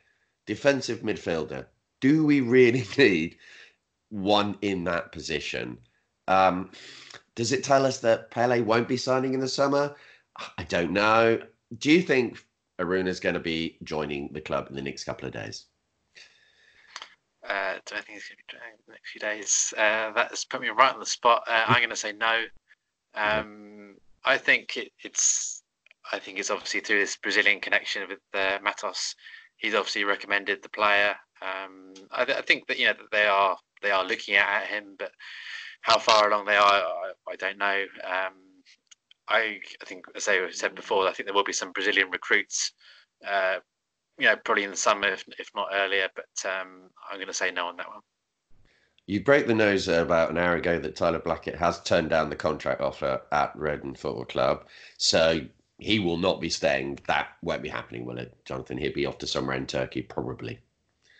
defensive 0.48 1.00
midfielder. 1.00 1.66
Do 2.00 2.24
we 2.24 2.40
really 2.40 2.84
need 2.98 3.36
one 4.08 4.56
in 4.62 4.82
that 4.84 5.12
position? 5.12 5.78
Um, 6.26 6.70
does 7.36 7.52
it 7.52 7.62
tell 7.62 7.86
us 7.86 8.00
that 8.00 8.30
Pele 8.30 8.62
won't 8.62 8.88
be 8.88 8.96
signing 8.96 9.34
in 9.34 9.40
the 9.40 9.48
summer? 9.48 9.94
I 10.56 10.64
don't 10.64 10.92
know. 10.92 11.40
Do 11.78 11.92
you 11.92 12.02
think 12.02 12.44
Aruna 12.80 13.08
is 13.08 13.20
going 13.20 13.34
to 13.34 13.40
be 13.40 13.76
joining 13.84 14.32
the 14.32 14.40
club 14.40 14.68
in 14.70 14.74
the 14.74 14.82
next 14.82 15.04
couple 15.04 15.26
of 15.28 15.34
days? 15.34 15.66
Uh, 17.46 17.74
do 17.86 17.94
I 17.94 18.00
think 18.00 18.18
it's 18.18 18.28
going 18.28 18.38
to 18.48 18.56
be 18.56 18.56
in 18.56 18.78
the 18.86 18.92
next 18.92 19.10
few 19.10 19.20
days? 19.20 19.74
Uh, 19.76 20.12
that's 20.12 20.44
put 20.44 20.62
me 20.62 20.68
right 20.68 20.92
on 20.92 21.00
the 21.00 21.06
spot. 21.06 21.44
Uh, 21.46 21.64
I'm 21.66 21.78
going 21.78 21.90
to 21.90 21.96
say 21.96 22.12
no. 22.12 22.44
Um, 23.14 23.96
I 24.24 24.38
think 24.38 24.76
it, 24.76 24.92
it's. 25.04 25.62
I 26.10 26.18
think 26.18 26.38
it's 26.38 26.50
obviously 26.50 26.80
through 26.80 27.00
this 27.00 27.16
Brazilian 27.16 27.60
connection 27.60 28.08
with 28.08 28.20
uh, 28.32 28.58
Matos 28.62 29.14
he's 29.58 29.74
obviously 29.74 30.04
recommended 30.04 30.62
the 30.62 30.68
player. 30.68 31.14
Um, 31.42 31.94
I, 32.10 32.22
I, 32.22 32.42
think 32.42 32.66
that 32.66 32.78
you 32.78 32.86
know 32.86 32.94
that 32.94 33.10
they 33.12 33.26
are 33.26 33.56
they 33.82 33.90
are 33.90 34.04
looking 34.04 34.34
at 34.34 34.66
him, 34.66 34.96
but 34.98 35.12
how 35.82 35.98
far 35.98 36.28
along 36.28 36.46
they 36.46 36.56
are, 36.56 36.62
I, 36.62 37.12
I 37.30 37.36
don't 37.36 37.58
know. 37.58 37.84
Um, 38.04 38.34
I, 39.28 39.58
I 39.80 39.84
think, 39.84 40.06
as 40.16 40.26
I 40.26 40.50
said 40.50 40.74
before, 40.74 41.06
I 41.06 41.12
think 41.12 41.26
there 41.26 41.34
will 41.34 41.44
be 41.44 41.52
some 41.52 41.72
Brazilian 41.72 42.10
recruits. 42.10 42.72
Uh, 43.26 43.56
you 44.18 44.26
know, 44.26 44.36
probably 44.44 44.64
in 44.64 44.70
the 44.70 44.76
summer, 44.76 45.08
if, 45.08 45.24
if 45.38 45.50
not 45.54 45.68
earlier. 45.72 46.08
But 46.14 46.50
um, 46.50 46.90
I'm 47.08 47.18
going 47.18 47.28
to 47.28 47.34
say 47.34 47.50
no 47.50 47.66
on 47.66 47.76
that 47.76 47.88
one. 47.88 48.00
You 49.06 49.22
broke 49.22 49.46
the 49.46 49.54
news 49.54 49.88
about 49.88 50.30
an 50.30 50.38
hour 50.38 50.56
ago 50.56 50.78
that 50.78 50.96
Tyler 50.96 51.20
Blackett 51.20 51.56
has 51.56 51.80
turned 51.82 52.10
down 52.10 52.28
the 52.28 52.36
contract 52.36 52.80
offer 52.80 53.22
at 53.32 53.52
Reading 53.54 53.94
Football 53.94 54.26
Club. 54.26 54.66
So 54.98 55.40
he 55.78 55.98
will 55.98 56.16
not 56.16 56.40
be 56.40 56.50
staying. 56.50 56.98
That 57.06 57.28
won't 57.42 57.62
be 57.62 57.68
happening, 57.68 58.04
will 58.04 58.18
it, 58.18 58.34
Jonathan? 58.44 58.78
He'll 58.78 58.92
be 58.92 59.06
off 59.06 59.18
to 59.18 59.26
somewhere 59.26 59.56
in 59.56 59.66
Turkey, 59.66 60.02
probably. 60.02 60.58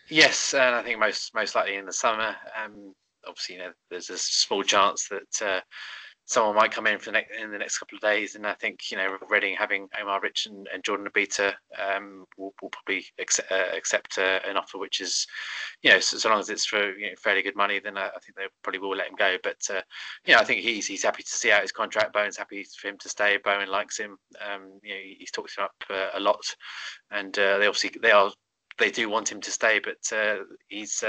Yes, 0.09 0.53
and 0.53 0.75
I 0.75 0.83
think 0.83 0.99
most 0.99 1.33
most 1.33 1.55
likely 1.55 1.75
in 1.75 1.85
the 1.85 1.93
summer. 1.93 2.35
Um, 2.61 2.93
obviously, 3.27 3.55
you 3.55 3.61
know, 3.61 3.71
there's 3.89 4.09
a 4.09 4.17
small 4.17 4.63
chance 4.63 5.07
that 5.09 5.47
uh, 5.47 5.61
someone 6.29 6.55
might 6.55 6.71
come 6.71 6.85
in 6.85 6.99
for 6.99 7.05
the 7.05 7.13
next, 7.13 7.35
in 7.41 7.51
the 7.51 7.57
next 7.57 7.79
couple 7.79 7.95
of 7.95 8.03
days. 8.03 8.35
And 8.35 8.45
I 8.45 8.53
think 8.53 8.91
you 8.91 8.97
know 8.97 9.17
Reading 9.29 9.55
having 9.57 9.89
Omar 9.99 10.21
Rich 10.21 10.45
and, 10.45 10.67
and 10.71 10.83
Jordan 10.83 11.07
Obita 11.07 11.55
um, 11.77 12.25
will, 12.37 12.53
will, 12.61 12.69
probably 12.69 13.03
accept, 13.17 13.51
uh, 13.51 13.75
accept 13.75 14.19
uh, 14.19 14.39
an 14.47 14.55
offer 14.55 14.77
which 14.77 15.01
is 15.01 15.25
you 15.81 15.89
know 15.89 15.99
so, 15.99 16.17
so, 16.17 16.29
long 16.29 16.39
as 16.39 16.49
it's 16.51 16.67
for 16.67 16.95
you 16.95 17.07
know, 17.07 17.15
fairly 17.17 17.41
good 17.41 17.55
money, 17.55 17.79
then 17.79 17.97
I, 17.97 18.07
I, 18.07 18.19
think 18.19 18.35
they 18.35 18.45
probably 18.63 18.79
will 18.79 18.95
let 18.95 19.07
him 19.07 19.15
go. 19.17 19.37
But 19.41 19.67
uh, 19.71 19.81
you 20.25 20.33
know 20.33 20.39
I 20.39 20.43
think 20.43 20.61
he's 20.61 20.85
he's 20.85 21.03
happy 21.03 21.23
to 21.23 21.29
see 21.29 21.51
out 21.51 21.63
his 21.63 21.71
contract. 21.71 22.13
Bowen's 22.13 22.37
happy 22.37 22.63
for 22.79 22.87
him 22.87 22.97
to 22.99 23.09
stay. 23.09 23.39
Bowen 23.43 23.69
likes 23.69 23.97
him. 23.97 24.17
Um, 24.39 24.79
you 24.83 24.93
know 24.93 25.01
he's 25.17 25.31
talked 25.31 25.57
him 25.57 25.63
up 25.63 25.83
uh, 25.89 26.09
a 26.13 26.19
lot, 26.19 26.45
and 27.09 27.37
uh, 27.39 27.57
they 27.57 27.65
obviously 27.65 27.91
they 28.01 28.11
are 28.11 28.31
they 28.77 28.91
do 28.91 29.09
want 29.09 29.31
him 29.31 29.41
to 29.41 29.51
stay, 29.51 29.79
but 29.79 30.15
uh, 30.15 30.43
he's 30.67 31.03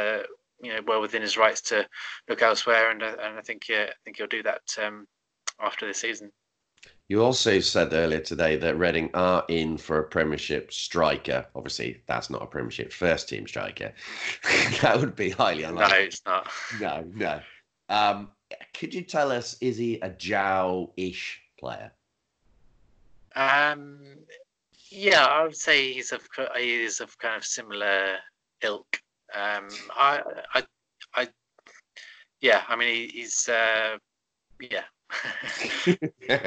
you 0.63 0.73
know 0.73 0.81
well 0.87 1.01
within 1.01 1.23
his 1.23 1.37
rights 1.37 1.61
to 1.63 1.87
look 2.29 2.43
elsewhere, 2.43 2.91
and 2.91 3.03
uh, 3.03 3.17
and 3.23 3.39
I 3.39 3.43
think 3.43 3.69
yeah, 3.69 3.87
I 3.89 3.95
think 4.05 4.17
he'll 4.17 4.27
do 4.27 4.43
that 4.43 4.63
um, 4.83 5.07
after 5.61 5.87
the 5.87 5.95
season. 5.95 6.31
You 7.09 7.25
also 7.25 7.59
said 7.59 7.93
earlier 7.93 8.21
today 8.21 8.57
that 8.57 8.79
Reading 8.79 9.11
are 9.15 9.45
in 9.49 9.77
for 9.77 9.99
a 9.99 10.05
Premiership 10.05 10.73
striker. 10.73 11.45
Obviously, 11.57 12.01
that's 12.07 12.31
not 12.31 12.43
a 12.43 12.47
Premiership 12.47 12.93
first 12.93 13.29
team 13.29 13.49
striker. 13.49 13.93
that 14.81 14.99
would 15.01 15.17
be 15.17 15.31
highly 15.31 15.65
unlikely. 15.65 15.99
No, 15.99 16.05
it's 16.05 16.23
not. 16.25 16.49
No, 16.81 17.05
no. 17.13 17.41
Um, 17.89 18.31
could 18.73 18.95
you 18.95 19.03
tell 19.03 19.33
us, 19.33 19.57
is 19.61 19.77
he 19.77 19.97
a 19.97 20.11
João 20.11 20.93
ish 20.97 21.43
player? 21.59 21.91
Um, 23.35 23.99
yeah, 24.89 25.25
I 25.25 25.43
would 25.43 25.57
say 25.57 25.93
he's 25.93 26.13
of 26.13 26.23
he's 26.57 27.01
of 27.01 27.19
kind 27.19 27.37
of 27.37 27.45
similar 27.45 28.19
ilk. 28.63 29.01
Um, 29.35 29.69
I, 29.97 30.21
I, 30.55 30.63
I, 31.15 31.29
yeah. 32.41 32.63
I 32.69 32.77
mean, 32.77 32.89
he, 32.89 33.07
he's, 33.09 33.49
uh, 33.49 33.97
yeah. 34.61 34.83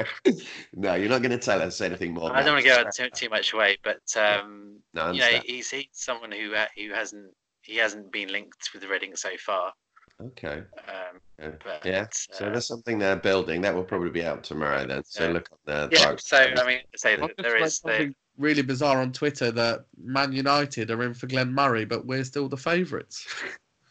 no, 0.74 0.94
you're 0.94 1.10
not 1.10 1.22
going 1.22 1.32
to 1.32 1.38
tell 1.38 1.62
us 1.62 1.82
anything 1.82 2.14
more. 2.14 2.34
I 2.34 2.44
don't 2.44 2.54
want 2.54 2.66
to 2.66 2.70
go 2.70 2.84
too, 2.96 3.10
too 3.10 3.30
much 3.30 3.54
away, 3.54 3.78
but 3.84 4.02
um, 4.16 4.78
no, 4.94 5.12
you 5.12 5.20
know, 5.20 5.40
he's 5.44 5.70
he's 5.70 5.88
someone 5.92 6.32
who 6.32 6.56
uh, 6.56 6.68
who 6.78 6.94
hasn't 6.94 7.34
he 7.62 7.76
hasn't 7.76 8.12
been 8.12 8.32
linked 8.32 8.70
with 8.72 8.82
the 8.82 8.88
Reading 8.88 9.16
so 9.16 9.32
far. 9.38 9.74
Okay. 10.22 10.64
Um, 10.88 11.20
yeah. 11.40 11.52
But, 11.64 11.86
yeah. 11.86 12.08
So 12.12 12.46
uh, 12.46 12.52
there's 12.52 12.68
something 12.68 13.00
they're 13.00 13.16
building 13.16 13.62
that 13.62 13.74
will 13.74 13.84
probably 13.84 14.12
be 14.12 14.24
out 14.24 14.44
tomorrow. 14.44 14.86
Then, 14.86 15.04
so 15.04 15.28
yeah. 15.28 15.34
look 15.34 15.50
on 15.52 15.58
the. 15.66 15.90
Yeah. 15.92 16.16
So 16.20 16.38
I 16.38 16.68
mean, 16.68 16.80
say 16.96 17.16
that 17.16 17.32
there 17.38 17.62
is 17.62 17.80
the 17.80 18.14
really 18.38 18.62
bizarre 18.62 19.02
on 19.02 19.12
Twitter 19.12 19.52
that 19.52 19.86
Man 20.02 20.32
United 20.32 20.92
are 20.92 21.04
in 21.04 21.14
for 21.14 21.28
Glenn 21.28 21.54
Murray, 21.54 21.86
but 21.86 22.06
we're 22.06 22.24
still 22.24 22.48
the 22.48 22.58
favourites. 22.58 23.28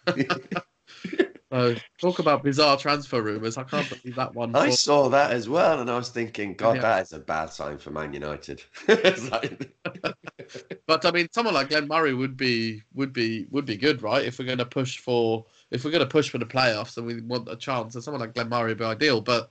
so 1.52 1.74
talk 2.00 2.18
about 2.18 2.42
bizarre 2.42 2.76
transfer 2.76 3.22
rumours. 3.22 3.56
I 3.56 3.64
can't 3.64 3.88
believe 3.88 4.16
that 4.16 4.34
one. 4.34 4.54
I 4.56 4.70
saw 4.70 5.08
that 5.10 5.30
as 5.30 5.48
well, 5.48 5.80
and 5.80 5.90
I 5.90 5.96
was 5.96 6.08
thinking, 6.08 6.54
God, 6.54 6.76
yeah. 6.76 6.82
that 6.82 7.02
is 7.02 7.12
a 7.12 7.20
bad 7.20 7.46
sign 7.46 7.78
for 7.78 7.90
Man 7.90 8.12
United. 8.12 8.62
But 10.86 11.06
I 11.06 11.10
mean, 11.10 11.28
someone 11.32 11.54
like 11.54 11.70
Glenn 11.70 11.88
Murray 11.88 12.12
would 12.12 12.36
be 12.36 12.82
would 12.92 13.12
be 13.12 13.46
would 13.50 13.64
be 13.64 13.76
good, 13.76 14.02
right? 14.02 14.24
If 14.24 14.38
we're 14.38 14.44
going 14.44 14.58
to 14.58 14.66
push 14.66 14.98
for 14.98 15.46
if 15.70 15.84
we're 15.84 15.90
going 15.90 16.04
to 16.04 16.06
push 16.06 16.28
for 16.28 16.38
the 16.38 16.44
playoffs 16.44 16.96
and 16.98 17.06
we 17.06 17.20
want 17.22 17.48
a 17.48 17.56
chance, 17.56 17.94
then 17.94 18.02
someone 18.02 18.20
like 18.20 18.34
Glenn 18.34 18.48
Murray 18.48 18.72
would 18.72 18.78
be 18.78 18.84
ideal. 18.84 19.20
But 19.20 19.50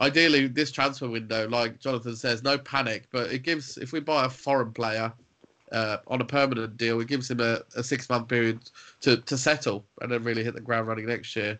ideally, 0.00 0.46
this 0.46 0.70
transfer 0.70 1.08
window, 1.08 1.48
like 1.48 1.80
Jonathan 1.80 2.16
says, 2.16 2.42
no 2.42 2.58
panic. 2.58 3.04
But 3.10 3.32
it 3.32 3.42
gives 3.42 3.76
if 3.78 3.92
we 3.92 4.00
buy 4.00 4.24
a 4.24 4.28
foreign 4.28 4.72
player 4.72 5.12
uh, 5.72 5.98
on 6.06 6.20
a 6.20 6.24
permanent 6.24 6.76
deal, 6.76 7.00
it 7.00 7.08
gives 7.08 7.30
him 7.30 7.40
a, 7.40 7.60
a 7.76 7.82
six 7.82 8.08
month 8.08 8.28
period 8.28 8.60
to 9.00 9.18
to 9.18 9.36
settle 9.36 9.84
and 10.00 10.10
then 10.10 10.24
really 10.24 10.44
hit 10.44 10.54
the 10.54 10.60
ground 10.60 10.88
running 10.88 11.06
next 11.06 11.34
year. 11.36 11.58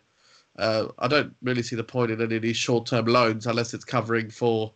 Uh, 0.57 0.87
I 0.99 1.07
don't 1.07 1.33
really 1.41 1.63
see 1.63 1.75
the 1.75 1.83
point 1.83 2.11
in 2.11 2.21
any 2.21 2.35
of 2.35 2.41
these 2.41 2.57
short 2.57 2.85
term 2.85 3.05
loans 3.05 3.47
unless 3.47 3.73
it's 3.73 3.85
covering 3.85 4.29
for 4.29 4.73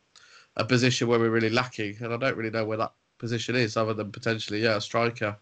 a 0.56 0.64
position 0.64 1.08
where 1.08 1.20
we're 1.20 1.30
really 1.30 1.50
lacking, 1.50 1.98
and 2.00 2.14
I 2.14 2.18
don't 2.18 2.38
really 2.38 2.52
know 2.52 2.66
where 2.66 2.78
that 2.78 2.94
position 3.18 3.56
is 3.56 3.78
other 3.78 3.94
than 3.94 4.12
potentially 4.12 4.62
yeah 4.62 4.78
a 4.78 4.82
striker. 4.82 5.38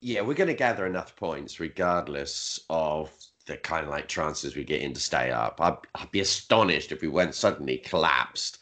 Yeah, 0.00 0.20
we're 0.20 0.34
going 0.34 0.48
to 0.48 0.54
gather 0.54 0.86
enough 0.86 1.16
points 1.16 1.58
regardless 1.58 2.60
of 2.68 3.10
the 3.46 3.56
kind 3.56 3.84
of 3.84 3.90
like 3.90 4.08
chances 4.08 4.56
we 4.56 4.64
get 4.64 4.82
in 4.82 4.92
to 4.92 5.00
stay 5.00 5.30
up. 5.30 5.60
I'd, 5.60 5.76
I'd 5.94 6.10
be 6.10 6.20
astonished 6.20 6.92
if 6.92 7.00
we 7.00 7.08
went 7.08 7.34
suddenly 7.34 7.78
collapsed 7.78 8.58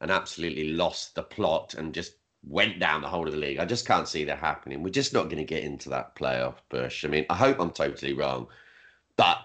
and 0.00 0.10
absolutely 0.10 0.70
lost 0.70 1.14
the 1.14 1.22
plot 1.22 1.74
and 1.74 1.92
just 1.92 2.12
went 2.46 2.78
down 2.78 3.02
the 3.02 3.08
whole 3.08 3.26
of 3.26 3.32
the 3.32 3.38
league. 3.38 3.58
I 3.58 3.64
just 3.64 3.86
can't 3.86 4.08
see 4.08 4.24
that 4.24 4.38
happening. 4.38 4.82
We're 4.82 4.90
just 4.90 5.12
not 5.12 5.24
going 5.24 5.38
to 5.38 5.44
get 5.44 5.64
into 5.64 5.88
that 5.90 6.14
playoff 6.14 6.54
push. 6.68 7.04
I 7.04 7.08
mean, 7.08 7.26
I 7.28 7.34
hope 7.34 7.58
I'm 7.58 7.70
totally 7.70 8.12
wrong, 8.12 8.46
but 9.16 9.38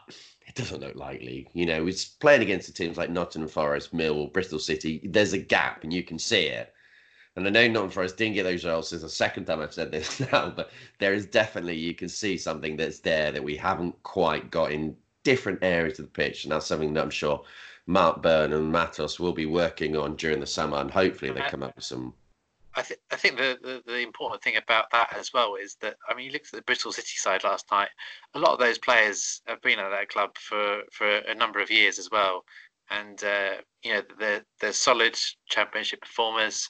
it 0.46 0.54
doesn't 0.56 0.82
look 0.82 0.96
likely. 0.96 1.50
You 1.54 1.66
know, 1.66 1.88
it's 1.88 2.06
playing 2.06 2.44
against 2.44 2.68
the 2.68 2.74
teams 2.74 2.98
like 2.98 3.10
Nottingham 3.10 3.50
Forest, 3.50 3.94
Mill, 3.94 4.28
Bristol 4.28 4.60
City. 4.60 5.02
There's 5.04 5.34
a 5.34 5.40
gap, 5.40 5.84
and 5.84 5.92
you 5.92 6.04
can 6.04 6.20
see 6.20 6.46
it. 6.46 6.74
And 7.36 7.48
I 7.48 7.50
know 7.50 7.68
Nottingham 7.68 7.90
Forest 7.90 8.18
didn't 8.18 8.36
get 8.36 8.44
those 8.44 8.64
results. 8.64 8.94
It's 8.94 9.02
the 9.02 9.10
second 9.10 9.46
time 9.46 9.60
I've 9.60 9.74
said 9.74 9.92
this 9.92 10.20
now, 10.32 10.52
but 10.52 10.72
there 11.00 11.14
is 11.14 11.26
definitely 11.26 11.76
you 11.76 11.96
can 11.96 12.10
see 12.10 12.38
something 12.38 12.78
that's 12.78 13.00
there 13.00 13.32
that 13.32 13.44
we 13.44 13.56
haven't 13.56 14.02
quite 14.04 14.52
got 14.52 14.72
in 14.72 14.96
different 15.24 15.60
areas 15.64 16.00
of 16.00 16.06
the 16.06 16.12
pitch, 16.12 16.44
and 16.44 16.52
that's 16.52 16.68
something 16.68 16.94
that 16.94 17.04
I'm 17.04 17.10
sure 17.10 17.44
Mark 17.88 18.22
Bowen 18.22 18.54
and 18.54 18.72
Matos 18.72 19.20
will 19.20 19.34
be 19.34 19.46
working 19.46 19.98
on 19.98 20.16
during 20.16 20.40
the 20.40 20.46
summer, 20.46 20.78
and 20.78 20.92
hopefully 20.92 21.32
they 21.32 21.42
come 21.42 21.64
up 21.64 21.76
with 21.76 21.86
some 21.86 22.14
I, 22.76 22.82
th- 22.82 23.00
I 23.12 23.16
think 23.16 23.38
the, 23.38 23.58
the, 23.62 23.84
the, 23.86 24.00
important 24.00 24.42
thing 24.42 24.58
about 24.58 24.90
that 24.92 25.16
as 25.16 25.32
well 25.32 25.56
is 25.56 25.76
that 25.82 25.96
I 26.10 26.16
mean 26.16 26.26
you 26.26 26.32
looked 26.32 26.48
at 26.48 26.54
the 26.54 26.64
Bristol 26.64 26.92
City 26.92 27.16
side 27.18 27.44
last 27.44 27.66
night. 27.72 27.90
A 28.34 28.40
lot 28.40 28.54
of 28.54 28.60
those 28.60 28.80
players 28.80 29.42
have 29.46 29.62
been 29.62 29.80
at 29.80 29.90
that 29.90 30.10
club 30.10 30.36
for, 30.38 30.82
for 30.92 31.08
a 31.08 31.36
number 31.36 31.60
of 31.60 31.70
years 31.70 32.00
as 32.00 32.10
well, 32.12 32.46
and 32.90 33.24
uh, 33.24 33.56
you 33.84 33.94
know 33.94 34.02
they're 34.20 34.44
they're 34.60 34.74
solid 34.74 35.18
Championship 35.48 36.02
performers. 36.02 36.70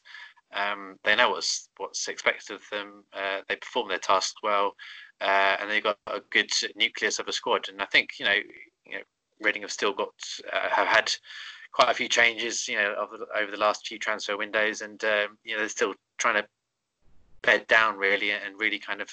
Um, 0.53 0.97
they 1.03 1.15
know 1.15 1.31
what's 1.31 1.69
what's 1.77 2.07
expected 2.07 2.55
of 2.55 2.63
them. 2.71 3.03
Uh, 3.13 3.41
they 3.47 3.55
perform 3.55 3.89
their 3.89 3.97
tasks 3.97 4.41
well, 4.43 4.75
uh, 5.21 5.57
and 5.59 5.69
they've 5.69 5.83
got 5.83 5.97
a 6.07 6.19
good 6.31 6.51
nucleus 6.75 7.19
of 7.19 7.27
a 7.27 7.33
squad. 7.33 7.69
And 7.69 7.81
I 7.81 7.85
think 7.85 8.11
you 8.19 8.25
know, 8.25 8.35
you 8.85 8.93
know 8.93 9.03
Reading 9.41 9.63
have 9.63 9.71
still 9.71 9.93
got 9.93 10.13
uh, 10.51 10.69
have 10.69 10.87
had 10.87 11.11
quite 11.71 11.89
a 11.89 11.93
few 11.93 12.07
changes, 12.07 12.67
you 12.67 12.75
know, 12.75 12.95
over, 12.99 13.25
over 13.35 13.51
the 13.51 13.57
last 13.57 13.87
few 13.87 13.99
transfer 13.99 14.37
windows, 14.37 14.81
and 14.81 15.03
um, 15.03 15.37
you 15.43 15.53
know 15.53 15.59
they're 15.59 15.69
still 15.69 15.93
trying 16.17 16.41
to 16.41 16.47
bed 17.41 17.67
down 17.67 17.97
really 17.97 18.31
and 18.31 18.59
really 18.59 18.79
kind 18.79 19.01
of 19.01 19.09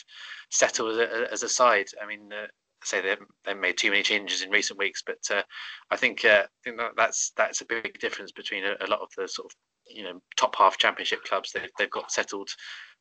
settle 0.51 0.89
as 0.89 0.99
a, 0.99 1.33
as 1.33 1.43
a 1.43 1.49
side. 1.49 1.89
I 2.01 2.07
mean, 2.07 2.33
uh, 2.33 2.47
say 2.85 3.01
they 3.01 3.17
they 3.45 3.55
made 3.55 3.77
too 3.77 3.91
many 3.91 4.03
changes 4.03 4.43
in 4.43 4.51
recent 4.51 4.79
weeks, 4.79 5.03
but 5.05 5.19
uh, 5.31 5.43
I 5.91 5.97
think 5.97 6.25
uh, 6.25 6.45
I 6.45 6.61
think 6.65 6.79
that 6.79 6.93
that's 6.97 7.33
that's 7.37 7.61
a 7.61 7.67
big 7.67 7.99
difference 7.99 8.33
between 8.33 8.65
a, 8.65 8.75
a, 8.81 8.87
lot 8.87 9.01
of 9.01 9.11
the 9.17 9.29
sort 9.29 9.53
of 9.53 9.57
you 9.93 10.03
know 10.03 10.21
top 10.37 10.57
half 10.57 10.79
championship 10.79 11.23
clubs. 11.25 11.53
They've 11.53 11.71
they've 11.79 11.91
got 11.91 12.11
settled 12.11 12.51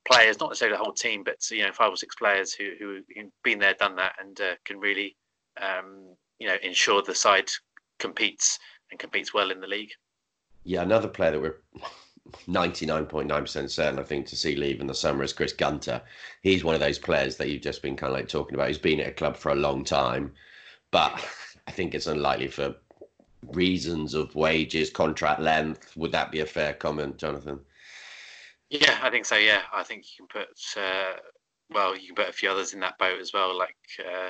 players, 0.07 0.39
not 0.39 0.49
necessarily 0.49 0.77
the 0.77 0.83
whole 0.83 0.93
team, 0.93 1.23
but 1.23 1.37
you 1.51 1.63
know 1.63 1.71
five 1.71 1.91
or 1.91 1.97
six 1.97 2.15
players 2.15 2.53
who 2.53 2.71
who 2.79 2.95
have 2.95 3.25
been 3.43 3.59
there, 3.59 3.73
done 3.73 3.95
that, 3.95 4.13
and 4.19 4.39
uh, 4.41 4.55
can 4.65 4.79
really 4.79 5.15
um, 5.61 6.15
you 6.39 6.47
know 6.47 6.55
ensure 6.63 7.01
the 7.01 7.15
side 7.15 7.49
competes 7.99 8.59
and 8.91 8.99
competes 8.99 9.33
well 9.33 9.51
in 9.51 9.59
the 9.59 9.67
league. 9.67 9.91
Yeah, 10.63 10.81
another 10.81 11.07
player 11.07 11.31
that 11.31 11.41
we're 11.41 11.61
99.9% 12.47 13.69
certain, 13.69 13.99
I 13.99 14.03
think, 14.03 14.27
to 14.27 14.35
see 14.35 14.55
leave 14.55 14.81
in 14.81 14.87
the 14.87 14.93
summer 14.93 15.23
is 15.23 15.33
Chris 15.33 15.53
Gunter. 15.53 16.01
He's 16.41 16.63
one 16.63 16.75
of 16.75 16.81
those 16.81 16.99
players 16.99 17.37
that 17.37 17.49
you've 17.49 17.61
just 17.61 17.81
been 17.81 17.95
kind 17.95 18.11
of 18.11 18.19
like 18.19 18.27
talking 18.27 18.55
about. 18.55 18.67
He's 18.67 18.77
been 18.77 18.99
at 18.99 19.07
a 19.07 19.11
club 19.11 19.35
for 19.35 19.51
a 19.51 19.55
long 19.55 19.83
time, 19.83 20.33
but 20.91 21.13
I 21.67 21.71
think 21.71 21.93
it's 21.93 22.07
unlikely 22.07 22.47
for 22.47 22.75
reasons 23.47 24.13
of 24.13 24.33
wages, 24.35 24.89
contract 24.89 25.39
length. 25.39 25.95
Would 25.97 26.11
that 26.11 26.31
be 26.31 26.41
a 26.41 26.45
fair 26.45 26.73
comment, 26.73 27.17
Jonathan? 27.17 27.59
Yeah, 28.69 28.99
I 29.01 29.09
think 29.09 29.25
so. 29.25 29.35
Yeah, 29.35 29.61
I 29.73 29.83
think 29.83 30.05
you 30.05 30.25
can 30.25 30.41
put, 30.41 30.81
uh, 30.81 31.17
well, 31.69 31.97
you 31.97 32.07
can 32.07 32.15
put 32.15 32.29
a 32.29 32.33
few 32.33 32.49
others 32.49 32.73
in 32.73 32.79
that 32.81 32.97
boat 32.97 33.19
as 33.19 33.33
well, 33.33 33.57
like 33.57 33.75
uh, 33.99 34.29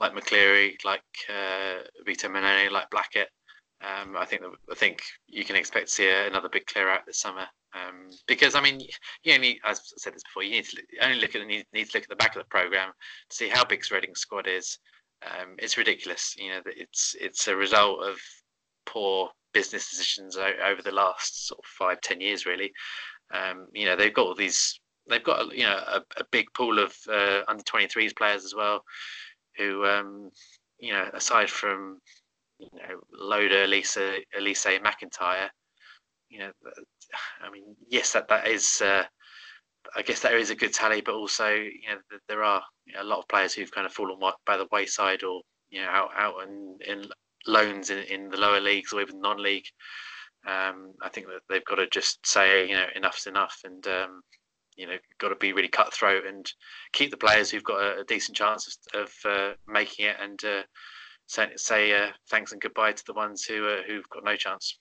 like 0.00 0.14
McCleary, 0.14 0.76
like 0.84 1.02
uh, 1.28 1.82
Vito 2.04 2.28
Mannone, 2.28 2.70
like 2.70 2.90
Blackett. 2.90 3.28
Um, 3.82 4.16
I 4.16 4.24
think 4.24 4.42
I 4.70 4.74
think 4.74 5.02
you 5.26 5.44
can 5.44 5.56
expect 5.56 5.88
to 5.88 5.92
see 5.92 6.08
another 6.08 6.48
big 6.48 6.66
clear 6.66 6.88
out 6.88 7.04
this 7.06 7.20
summer. 7.20 7.46
Um, 7.74 8.10
because 8.26 8.54
I 8.54 8.60
mean, 8.60 8.80
you 9.24 9.34
only, 9.34 9.60
as 9.64 9.78
I 9.78 9.82
said 9.96 10.14
this 10.14 10.22
before, 10.22 10.42
you 10.42 10.50
need 10.50 10.64
to 10.66 10.82
only 11.00 11.20
look 11.20 11.34
at 11.34 11.40
the, 11.40 11.46
need, 11.46 11.66
need 11.72 11.88
to 11.90 11.96
look 11.96 12.04
at 12.04 12.08
the 12.08 12.16
back 12.16 12.36
of 12.36 12.42
the 12.42 12.48
program 12.48 12.92
to 13.30 13.36
see 13.36 13.48
how 13.48 13.64
big 13.64 13.82
Reading 13.90 14.14
squad 14.14 14.46
is. 14.46 14.78
Um, 15.24 15.54
it's 15.58 15.78
ridiculous. 15.78 16.34
You 16.36 16.50
know, 16.50 16.60
it's 16.66 17.14
it's 17.20 17.48
a 17.48 17.56
result 17.56 18.02
of 18.04 18.18
poor 18.86 19.30
business 19.52 19.90
decisions 19.90 20.36
over 20.36 20.82
the 20.82 20.92
last 20.92 21.48
sort 21.48 21.60
of 21.60 21.64
five, 21.66 22.00
ten 22.00 22.20
years, 22.20 22.46
really. 22.46 22.72
Um, 23.32 23.66
you 23.72 23.86
know, 23.86 23.96
they've 23.96 24.14
got 24.14 24.26
all 24.26 24.34
these. 24.34 24.78
They've 25.08 25.22
got 25.22 25.54
you 25.56 25.64
know 25.64 25.76
a, 25.76 26.00
a 26.18 26.24
big 26.30 26.46
pool 26.54 26.78
of 26.78 26.94
uh, 27.08 27.42
under 27.48 27.62
23s 27.64 28.16
players 28.16 28.44
as 28.44 28.54
well, 28.54 28.82
who 29.56 29.84
um, 29.84 30.30
you 30.78 30.92
know 30.92 31.08
aside 31.14 31.50
from 31.50 32.00
you 32.58 32.68
know, 32.74 33.00
Loader, 33.12 33.66
Olise, 33.66 34.22
Elise 34.36 34.66
McIntyre. 34.66 35.48
You 36.28 36.38
know, 36.40 36.52
I 37.42 37.50
mean, 37.50 37.76
yes, 37.88 38.12
that 38.12 38.28
that 38.28 38.48
is. 38.48 38.80
Uh, 38.80 39.04
I 39.96 40.02
guess 40.02 40.20
that 40.20 40.34
is 40.34 40.50
a 40.50 40.54
good 40.54 40.72
tally, 40.72 41.00
but 41.00 41.14
also, 41.14 41.48
you 41.50 41.88
know, 41.88 42.18
there 42.28 42.42
are 42.42 42.62
you 42.86 42.94
know, 42.94 43.02
a 43.02 43.04
lot 43.04 43.18
of 43.18 43.28
players 43.28 43.52
who've 43.54 43.70
kind 43.70 43.86
of 43.86 43.92
fallen 43.92 44.18
by 44.46 44.56
the 44.56 44.68
wayside, 44.72 45.22
or 45.22 45.42
you 45.70 45.80
know, 45.82 45.88
out 45.88 46.10
out 46.16 46.34
in, 46.46 46.78
in 46.86 47.04
loans 47.46 47.90
in, 47.90 47.98
in 48.04 48.28
the 48.28 48.36
lower 48.36 48.60
leagues 48.60 48.92
or 48.92 49.00
even 49.00 49.20
non-league. 49.20 49.66
Um, 50.46 50.94
I 51.02 51.08
think 51.08 51.26
that 51.26 51.40
they've 51.48 51.64
got 51.64 51.76
to 51.76 51.86
just 51.88 52.24
say, 52.26 52.68
you 52.68 52.74
know, 52.74 52.86
enough's 52.96 53.26
enough, 53.26 53.58
and 53.64 53.86
um, 53.86 54.22
you 54.76 54.86
know, 54.86 54.96
got 55.18 55.28
to 55.28 55.36
be 55.36 55.52
really 55.52 55.68
cutthroat 55.68 56.26
and 56.26 56.50
keep 56.92 57.10
the 57.10 57.16
players 57.16 57.50
who've 57.50 57.64
got 57.64 57.82
a, 57.82 58.00
a 58.00 58.04
decent 58.04 58.36
chance 58.36 58.78
of, 58.94 59.02
of 59.02 59.12
uh, 59.24 59.54
making 59.66 60.06
it 60.06 60.16
and 60.20 60.42
uh, 60.44 60.62
say, 61.26 61.50
say 61.56 61.92
uh, 61.92 62.10
thanks 62.30 62.52
and 62.52 62.60
goodbye 62.60 62.92
to 62.92 63.04
the 63.06 63.12
ones 63.12 63.44
who 63.44 63.68
uh, 63.68 63.82
who've 63.86 64.08
got 64.08 64.24
no 64.24 64.36
chance. 64.36 64.78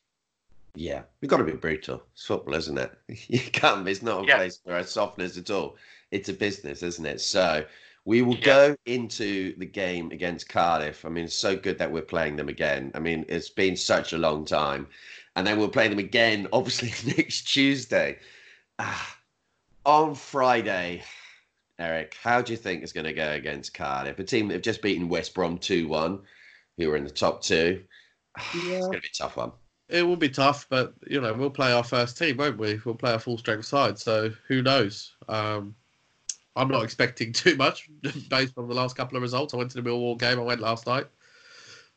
Yeah, 0.76 1.02
we've 1.20 1.30
got 1.30 1.38
to 1.38 1.44
be 1.44 1.52
brutal. 1.52 2.02
It's 2.14 2.26
football, 2.26 2.56
isn't 2.56 2.78
it? 2.78 2.92
You 3.28 3.40
can't. 3.40 3.88
It's 3.88 4.02
not 4.02 4.24
a 4.24 4.28
yeah. 4.28 4.38
place 4.38 4.60
for 4.66 4.84
softness 4.84 5.38
at 5.38 5.50
all. 5.50 5.76
It's 6.12 6.30
a 6.30 6.34
business, 6.34 6.84
isn't 6.84 7.06
it? 7.06 7.22
So 7.22 7.66
we 8.06 8.22
will 8.22 8.36
yeah. 8.38 8.46
go 8.46 8.76
into 8.86 9.56
the 9.58 9.66
game 9.66 10.12
against 10.12 10.50
Cardiff. 10.50 11.06
I 11.06 11.10
mean, 11.10 11.26
it's 11.26 11.36
so 11.36 11.56
good 11.56 11.78
that 11.78 11.92
we're 11.92 12.02
playing 12.02 12.36
them 12.36 12.50
again. 12.50 12.92
I 12.96 13.00
mean, 13.00 13.26
it's 13.30 13.50
been 13.50 13.76
such 13.76 14.14
a 14.14 14.18
long 14.18 14.46
time, 14.46 14.88
and 15.36 15.46
then 15.46 15.58
we'll 15.58 15.70
play 15.70 15.88
them 15.88 16.00
again, 16.00 16.48
obviously 16.54 16.92
next 17.16 17.44
Tuesday. 17.44 18.18
Ah, 18.80 19.18
on 19.86 20.16
Friday, 20.16 21.04
Eric, 21.80 22.16
how 22.22 22.42
do 22.42 22.54
you 22.54 22.58
think 22.58 22.82
it's 22.82 22.94
going 22.94 23.06
to 23.06 23.14
go 23.14 23.32
against 23.32 23.74
Cardiff? 23.74 24.20
A 24.20 24.24
team 24.24 24.48
that 24.48 24.56
have 24.56 24.64
just 24.64 24.82
beaten 24.82 25.10
West 25.10 25.34
Brom 25.34 25.58
2 25.58 25.88
1, 25.88 26.20
who 26.78 26.92
are 26.92 26.98
in 26.98 27.04
the 27.04 27.10
top 27.10 27.42
two. 27.44 27.84
Yeah. 28.66 28.78
It's 28.78 28.88
going 28.88 28.94
to 28.94 29.02
be 29.02 29.08
a 29.08 29.18
tough 29.18 29.38
one. 29.38 29.52
It 29.92 30.04
will 30.04 30.16
be 30.16 30.30
tough, 30.30 30.68
but 30.70 30.94
you 31.08 31.20
know 31.20 31.34
we'll 31.34 31.50
play 31.50 31.72
our 31.72 31.84
first 31.84 32.18
team, 32.18 32.38
won't 32.38 32.58
we? 32.58 32.80
We'll 32.86 32.96
play 32.96 33.14
a 33.14 33.20
full 33.20 33.38
strength 33.38 33.66
side, 33.66 34.00
so 34.00 34.32
who 34.48 34.62
knows? 34.62 35.14
Um, 35.28 35.76
I'm 36.56 36.70
not 36.70 36.84
expecting 36.84 37.34
too 37.34 37.56
much 37.56 37.90
based 38.30 38.58
on 38.58 38.68
the 38.68 38.74
last 38.74 38.96
couple 38.96 39.18
of 39.18 39.22
results. 39.22 39.54
I 39.54 39.58
went 39.58 39.72
to 39.72 39.82
the 39.82 39.90
Millwall 39.90 40.18
game. 40.18 40.40
I 40.40 40.44
went 40.44 40.62
last 40.62 40.88
night, 40.88 41.08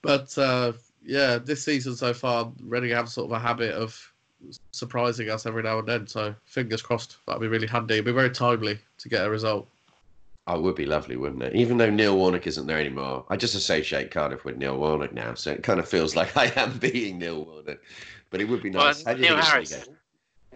but 0.03 0.37
uh, 0.37 0.73
yeah, 1.05 1.39
this 1.39 1.65
season 1.65 1.97
so 1.97 2.13
far, 2.13 2.53
Reading 2.63 2.91
have 2.91 3.09
sort 3.09 3.27
of 3.27 3.33
a 3.33 3.39
habit 3.39 3.73
of 3.73 4.13
surprising 4.73 5.31
us 5.31 5.47
every 5.47 5.63
now 5.63 5.79
and 5.79 5.89
then. 5.89 6.07
So 6.07 6.35
fingers 6.45 6.83
crossed, 6.83 7.19
that'll 7.27 7.41
be 7.41 7.49
really 7.49 7.67
handy. 7.67 7.95
It'll 7.95 8.07
be 8.07 8.13
very 8.13 8.31
timely 8.31 8.79
to 8.99 9.09
get 9.09 9.25
a 9.25 9.31
result. 9.31 9.69
Oh, 10.47 10.57
it 10.57 10.63
would 10.63 10.75
be 10.75 10.85
lovely, 10.85 11.17
wouldn't 11.17 11.43
it? 11.43 11.55
Even 11.55 11.79
though 11.79 11.89
Neil 11.89 12.17
Warnock 12.17 12.47
isn't 12.47 12.67
there 12.67 12.79
anymore, 12.79 13.25
I 13.31 13.37
just 13.37 13.55
associate 13.55 14.11
Cardiff 14.11 14.45
with 14.45 14.59
Neil 14.59 14.77
Warnock 14.77 15.15
now, 15.15 15.33
so 15.35 15.53
it 15.53 15.63
kind 15.63 15.81
of 15.81 15.89
feels 15.89 16.15
like 16.15 16.37
I 16.37 16.53
am 16.57 16.79
being 16.79 17.19
Neil 17.19 17.45
Warnock. 17.45 17.79
But 18.29 18.41
it 18.43 18.49
would 18.49 18.63
be 18.63 18.71
nice. 18.71 19.05
Well, 19.05 19.17
Neil 19.17 19.37
Harris. 19.37 19.89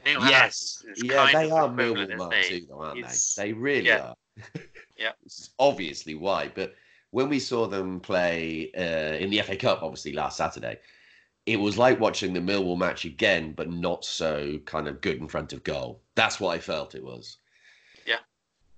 Neil 0.05 0.21
yes, 0.29 0.85
yeah, 0.97 1.31
they 1.33 1.51
are 1.51 1.69
Millwall 1.69 2.17
Mark 2.17 2.35
too, 2.43 2.67
though, 2.69 2.83
aren't 2.83 3.01
it's, 3.01 3.35
they? 3.35 3.47
They 3.47 3.53
really 3.53 3.87
yeah. 3.87 4.01
are. 4.01 4.17
yeah, 4.97 5.13
obviously 5.59 6.15
why. 6.15 6.51
But 6.55 6.75
when 7.11 7.29
we 7.29 7.41
saw 7.41 7.67
them 7.67 8.01
play 8.01 8.71
uh, 8.77 9.17
in 9.17 9.31
the 9.31 9.41
FA 9.43 9.57
Cup, 9.57 9.83
obviously 9.83 10.13
last 10.13 10.37
Saturday, 10.37 10.79
it 11.47 11.59
was 11.59 11.79
like 11.79 11.99
watching 11.99 12.33
the 12.33 12.41
Millwall 12.41 12.79
match 12.79 13.07
again, 13.07 13.53
but 13.53 13.71
not 13.71 14.05
so 14.05 14.59
kind 14.67 14.87
of 14.87 15.01
good 15.01 15.17
in 15.17 15.29
front 15.29 15.53
of 15.53 15.65
goal. 15.65 16.03
That's 16.15 16.39
what 16.39 16.55
I 16.55 16.59
felt 16.59 16.95
it 16.95 17.03
was. 17.03 17.39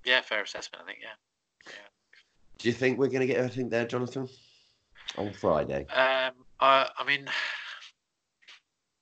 Yeah, 0.05 0.17
yeah, 0.17 0.21
fair 0.23 0.43
assessment. 0.43 0.85
I 0.85 0.87
think. 0.87 0.99
Yeah. 1.03 1.73
Do 2.59 2.69
you 2.69 2.75
think 2.75 2.99
we're 2.99 3.09
going 3.09 3.21
to 3.21 3.27
get 3.27 3.39
everything 3.39 3.71
there, 3.71 3.87
Jonathan, 3.87 4.29
on 5.17 5.33
Friday? 5.33 5.87
Um, 5.89 6.33
I, 6.61 6.91
I 6.99 7.05
mean, 7.07 7.27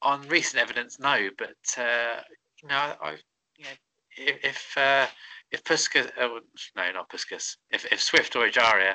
on 0.02 0.22
recent 0.28 0.62
evidence, 0.62 1.00
no, 1.00 1.28
but 1.36 1.56
uh, 1.76 2.20
you 2.62 2.68
know, 2.68 2.94
I, 3.02 3.16
you 3.56 3.64
know, 3.64 3.70
if 4.16 4.44
if, 4.44 4.78
uh, 4.78 5.06
if 5.50 5.64
Puscas, 5.64 6.06
uh, 6.20 6.28
no, 6.76 6.92
not 6.92 7.10
Puscas, 7.10 7.56
if 7.70 7.84
if 7.92 8.00
Swift 8.00 8.36
or 8.36 8.48
Ejaria 8.48 8.94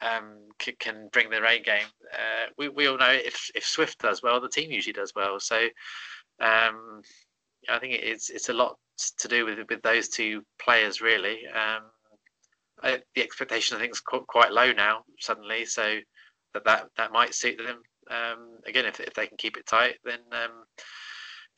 um, 0.00 0.38
can, 0.58 0.74
can 0.78 1.08
bring 1.12 1.28
their 1.28 1.44
A 1.44 1.60
game, 1.60 1.86
uh, 2.14 2.46
we 2.56 2.70
we 2.70 2.86
all 2.86 2.96
know 2.96 3.10
if 3.10 3.50
if 3.54 3.64
Swift 3.64 3.98
does 3.98 4.22
well, 4.22 4.40
the 4.40 4.48
team 4.48 4.70
usually 4.70 4.94
does 4.94 5.12
well. 5.14 5.38
So 5.38 5.68
um, 6.40 7.02
I 7.68 7.78
think 7.78 7.94
it's 7.94 8.30
it's 8.30 8.48
a 8.48 8.54
lot 8.54 8.76
to 9.18 9.28
do 9.28 9.44
with 9.44 9.58
with 9.68 9.82
those 9.82 10.08
two 10.08 10.42
players 10.58 11.00
really. 11.00 11.46
Um, 11.48 11.82
I, 12.82 13.02
the 13.14 13.22
expectation 13.22 13.76
I 13.76 13.80
think 13.80 13.92
is 13.92 14.00
quite 14.00 14.52
low 14.52 14.72
now 14.72 15.02
suddenly, 15.18 15.64
so 15.64 15.98
that 16.54 16.64
that, 16.64 16.88
that 16.96 17.12
might 17.12 17.34
suit 17.34 17.58
them. 17.58 17.82
Um, 18.10 18.58
again, 18.66 18.86
if, 18.86 19.00
if 19.00 19.14
they 19.14 19.26
can 19.26 19.36
keep 19.36 19.56
it 19.56 19.66
tight, 19.66 19.96
then 20.04 20.20
um, 20.32 20.64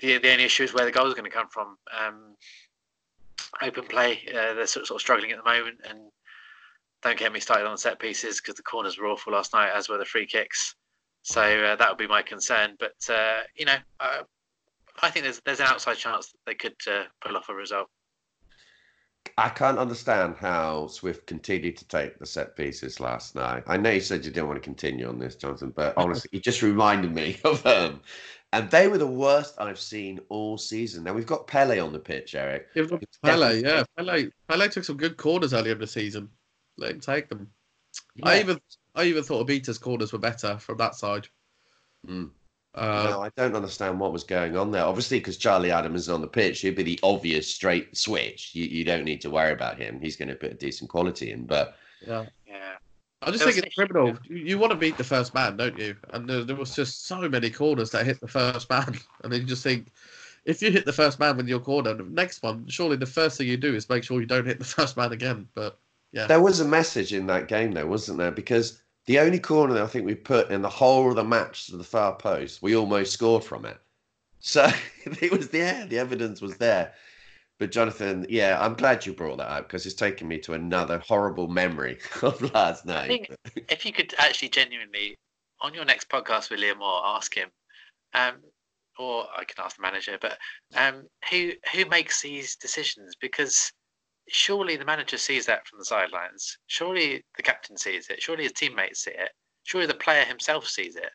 the 0.01 0.19
the 0.19 0.33
only 0.33 0.45
issue 0.45 0.65
is 0.65 0.75
where 0.75 0.85
the 0.85 0.93
goal 0.93 1.07
is 1.07 1.15
going 1.15 1.31
to 1.31 1.37
come 1.37 1.49
from. 1.49 1.77
Um, 1.99 2.37
open 3.63 3.85
play, 3.85 4.23
uh, 4.29 4.55
they're 4.55 4.67
sort 4.67 4.91
of 4.91 5.01
struggling 5.01 5.33
at 5.33 5.39
the 5.39 5.51
moment, 5.51 5.79
and 5.89 5.99
don't 7.03 7.19
get 7.19 7.33
me 7.33 7.41
started 7.41 7.67
on 7.67 7.79
set 7.79 7.99
pieces 7.99 8.41
because 8.41 8.55
the 8.55 8.63
corners 8.63 8.99
were 8.99 9.07
awful 9.07 9.33
last 9.33 9.53
night, 9.53 9.71
as 9.75 9.89
were 9.89 9.99
the 9.99 10.05
free 10.05 10.27
kicks. 10.27 10.75
So 11.23 11.43
uh, 11.43 11.77
that 11.77 11.89
would 11.89 11.99
be 11.99 12.07
my 12.07 12.23
concern. 12.23 12.77
But 12.79 12.97
uh, 13.13 13.41
you 13.55 13.67
know, 13.67 13.77
I 15.03 15.11
think 15.11 15.25
there's 15.25 15.41
there's 15.45 15.61
an 15.61 15.67
outside 15.67 15.97
chance 15.97 16.33
that 16.33 16.39
they 16.47 16.55
could 16.55 16.77
uh, 16.91 17.05
pull 17.21 17.37
off 17.37 17.49
a 17.49 17.55
result. 17.55 17.89
I 19.37 19.49
can't 19.49 19.79
understand 19.79 20.37
how 20.39 20.87
Swift 20.89 21.27
continued 21.27 21.77
to 21.79 21.87
take 21.87 22.19
the 22.19 22.27
set 22.27 22.57
pieces 22.57 23.01
last 23.01 23.35
night. 23.35 23.63
I 23.67 23.77
know 23.77 23.91
you 23.91 24.01
said 24.01 24.25
you 24.25 24.31
didn't 24.31 24.49
want 24.49 24.57
to 24.57 24.65
continue 24.65 25.09
on 25.09 25.19
this, 25.19 25.37
Jonathan, 25.37 25.73
but 25.75 25.95
honestly, 25.97 26.31
it 26.33 26.43
just 26.43 26.63
reminded 26.63 27.15
me 27.15 27.39
of 27.45 27.63
them. 27.63 28.01
And 28.53 28.69
they 28.71 28.89
were 28.89 28.99
the 28.99 29.07
worst 29.07 29.55
I've 29.59 29.79
seen 29.79 30.21
all 30.29 30.59
season. 30.59 31.05
Now 31.05 31.13
we've 31.13 31.27
got 31.27 31.47
Pele 31.47 31.79
on 31.79 31.93
the 31.93 31.99
pitch, 31.99 32.35
Eric. 32.35 32.69
Pele, 33.23 33.63
yeah, 33.63 33.85
Pele, 33.97 34.29
Pele 34.49 34.69
took 34.69 34.85
some 34.85 34.97
good 34.97 35.17
corners 35.17 35.55
earlier 35.55 35.75
in 35.75 35.79
the 35.79 35.87
season. 35.87 36.29
Let 36.77 36.93
him 36.93 37.01
take 37.01 37.29
them. 37.29 37.49
Yeah. 38.17 38.29
I 38.29 38.41
even, 38.41 38.61
I 38.95 39.05
even 39.05 39.23
thought 39.23 39.41
Obita's 39.41 39.79
corners 39.79 40.13
were 40.13 40.19
better 40.19 40.59
from 40.59 40.79
that 40.79 40.97
side. 40.97 41.29
Mm. 42.07 42.31
Uh, 42.75 43.09
no, 43.11 43.23
I 43.23 43.31
don't 43.31 43.57
understand 43.57 43.99
what 43.99 44.13
was 44.13 44.23
going 44.23 44.57
on 44.57 44.71
there. 44.71 44.85
Obviously, 44.85 45.19
because 45.19 45.37
Charlie 45.37 45.73
Adams 45.73 46.03
is 46.03 46.09
on 46.09 46.21
the 46.21 46.29
pitch, 46.29 46.61
he'd 46.61 46.77
be 46.77 46.85
the 46.85 47.01
obvious 47.03 47.53
straight 47.53 47.97
switch. 47.97 48.51
You, 48.55 48.65
you 48.65 48.85
don't 48.85 49.05
need 49.05 49.21
to 49.23 49.31
worry 49.31 49.53
about 49.53 49.79
him. 49.79 50.01
He's 50.01 50.17
going 50.17 50.29
to 50.29 50.37
put 50.37 50.53
a 50.53 50.55
decent 50.55 50.89
quality 50.89 51.33
in. 51.33 51.47
But 51.47 51.77
yeah, 52.07 52.27
yeah. 52.47 52.75
I 53.23 53.31
just 53.33 53.45
think 53.45 53.59
it's 53.59 53.75
criminal. 53.75 54.17
You, 54.29 54.37
you, 54.37 54.59
want 54.59 54.71
to 54.71 54.79
beat 54.79 54.97
the 54.97 55.05
first 55.05 55.35
man, 55.35 55.57
don't 55.57 55.79
you? 55.79 55.97
And 56.11 56.29
there, 56.29 56.45
there, 56.45 56.57
was 56.57 56.75
just 56.75 57.07
so 57.07 57.29
many 57.29 57.51
corners 57.51 57.91
that 57.91 58.07
hit 58.07 58.21
the 58.21 58.29
first 58.29 58.71
man, 58.71 58.97
and 59.25 59.33
then 59.33 59.41
you 59.41 59.47
just 59.47 59.65
think, 59.65 59.89
if 60.45 60.63
you 60.63 60.71
hit 60.71 60.87
the 60.87 60.93
first 60.93 61.19
man 61.19 61.37
with 61.37 61.49
your 61.49 61.61
corner, 61.61 61.93
the 61.93 62.05
next 62.05 62.43
one, 62.43 62.67
surely 62.69 62.97
the 62.97 63.05
first 63.05 63.37
thing 63.37 63.49
you 63.49 63.57
do 63.57 63.75
is 63.75 63.89
make 63.89 64.05
sure 64.05 64.21
you 64.21 64.27
don't 64.27 64.47
hit 64.47 64.59
the 64.59 64.65
first 64.77 64.97
man 64.97 65.13
again. 65.13 65.49
But 65.55 65.77
yeah, 66.13 66.27
there 66.27 66.41
was 66.41 66.61
a 66.61 66.65
message 66.65 67.13
in 67.13 67.27
that 67.27 67.49
game, 67.49 67.73
though, 67.73 67.87
wasn't 67.87 68.19
there? 68.19 68.31
Because 68.31 68.81
the 69.07 69.19
only 69.19 69.39
corner 69.39 69.75
that 69.75 69.83
I 69.83 69.87
think 69.87 70.05
we 70.05 70.15
put 70.15 70.51
in 70.51 70.63
the 70.63 70.69
whole 70.69 71.09
of 71.11 71.17
the 71.17 71.25
match 71.25 71.67
to 71.67 71.77
the 71.77 71.85
far 71.85 72.15
post, 72.17 72.63
we 72.63 72.77
almost 72.77 73.13
scored 73.13 73.45
from 73.45 73.65
it. 73.65 73.79
So 74.41 74.69
it 75.05 75.33
was 75.33 75.49
there. 75.49 75.87
The 75.87 75.99
evidence 75.99 76.41
was 76.41 76.57
there. 76.57 76.95
But 77.59 77.73
Jonathan, 77.73 78.25
yeah, 78.31 78.59
I'm 78.59 78.75
glad 78.75 79.05
you 79.05 79.13
brought 79.13 79.37
that 79.37 79.51
up 79.51 79.69
because 79.69 79.85
it's 79.85 79.95
taken 79.95 80.27
me 80.27 80.39
to 80.39 80.55
another 80.55 80.99
horrible 81.07 81.47
memory 81.47 81.99
of 82.23 82.41
last 82.55 82.87
night. 82.87 83.05
I 83.05 83.09
think 83.09 83.31
if 83.69 83.85
you 83.85 83.93
could 83.93 84.15
actually 84.19 84.49
genuinely, 84.49 85.17
on 85.61 85.75
your 85.75 85.85
next 85.85 86.09
podcast 86.09 86.51
with 86.51 86.61
Liam 86.61 86.79
Moore, 86.79 87.03
ask 87.05 87.35
him, 87.35 87.51
um, 88.15 88.37
or 88.99 89.27
I 89.37 89.45
can 89.45 89.63
ask 89.63 89.77
the 89.77 89.83
manager, 89.83 90.17
but 90.21 90.39
um, 90.75 91.07
who 91.31 91.53
who 91.75 91.85
makes 91.85 92.23
these 92.23 92.57
decisions? 92.57 93.15
Because 93.21 93.71
surely 94.31 94.77
the 94.77 94.85
manager 94.85 95.19
sees 95.19 95.47
that 95.47 95.67
from 95.67 95.79
the 95.79 95.85
sidelines. 95.85 96.59
Surely 96.67 97.25
the 97.37 97.43
captain 97.43 97.77
sees 97.77 98.09
it. 98.09 98.23
Surely 98.23 98.45
his 98.45 98.53
teammates 98.53 99.05
see 99.05 99.11
it. 99.11 99.31
Surely 99.65 99.87
the 99.87 99.95
player 99.95 100.25
himself 100.25 100.67
sees 100.67 100.97
it. 100.97 101.11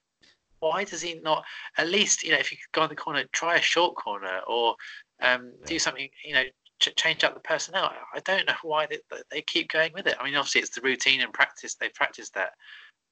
Why 0.60 0.84
does 0.84 1.02
he 1.02 1.16
not 1.16 1.44
at 1.78 1.90
least, 1.90 2.24
you 2.24 2.32
know, 2.32 2.38
if 2.38 2.52
you 2.52 2.58
could 2.58 2.78
go 2.78 2.84
in 2.84 2.90
the 2.90 2.96
corner, 2.96 3.24
try 3.32 3.58
a 3.58 3.62
short 3.62 3.96
corner 3.96 4.40
or 4.48 4.76
um, 5.22 5.54
do 5.66 5.78
something, 5.80 6.10
you 6.24 6.34
know, 6.34 6.44
ch- 6.80 6.96
change 6.96 7.24
up 7.24 7.34
the 7.34 7.40
personnel? 7.42 7.92
I 8.14 8.20
don't 8.22 8.48
know 8.48 8.56
why 8.64 8.88
they, 8.88 9.00
they 9.32 9.42
keep 9.42 9.70
going 9.70 9.94
with 9.94 10.08
it. 10.08 10.16
I 10.20 10.24
mean, 10.26 10.36
obviously 10.36 10.62
it's 10.62 10.76
the 10.76 10.82
routine 10.82 11.22
and 11.22 11.34
practice. 11.34 11.76
They've 11.76 11.94
practiced 11.94 12.34
that. 12.36 12.54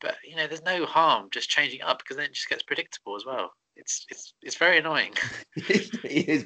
But, 0.01 0.15
you 0.23 0.35
know, 0.35 0.47
there's 0.47 0.63
no 0.63 0.85
harm 0.85 1.29
just 1.31 1.49
changing 1.49 1.81
up 1.81 1.99
because 1.99 2.17
then 2.17 2.25
it 2.25 2.33
just 2.33 2.49
gets 2.49 2.63
predictable 2.63 3.15
as 3.15 3.25
well. 3.25 3.51
It's 3.75 4.05
it's 4.09 4.33
it's 4.43 4.55
very 4.55 4.77
annoying. 4.77 5.13
it 5.55 6.29
is 6.29 6.45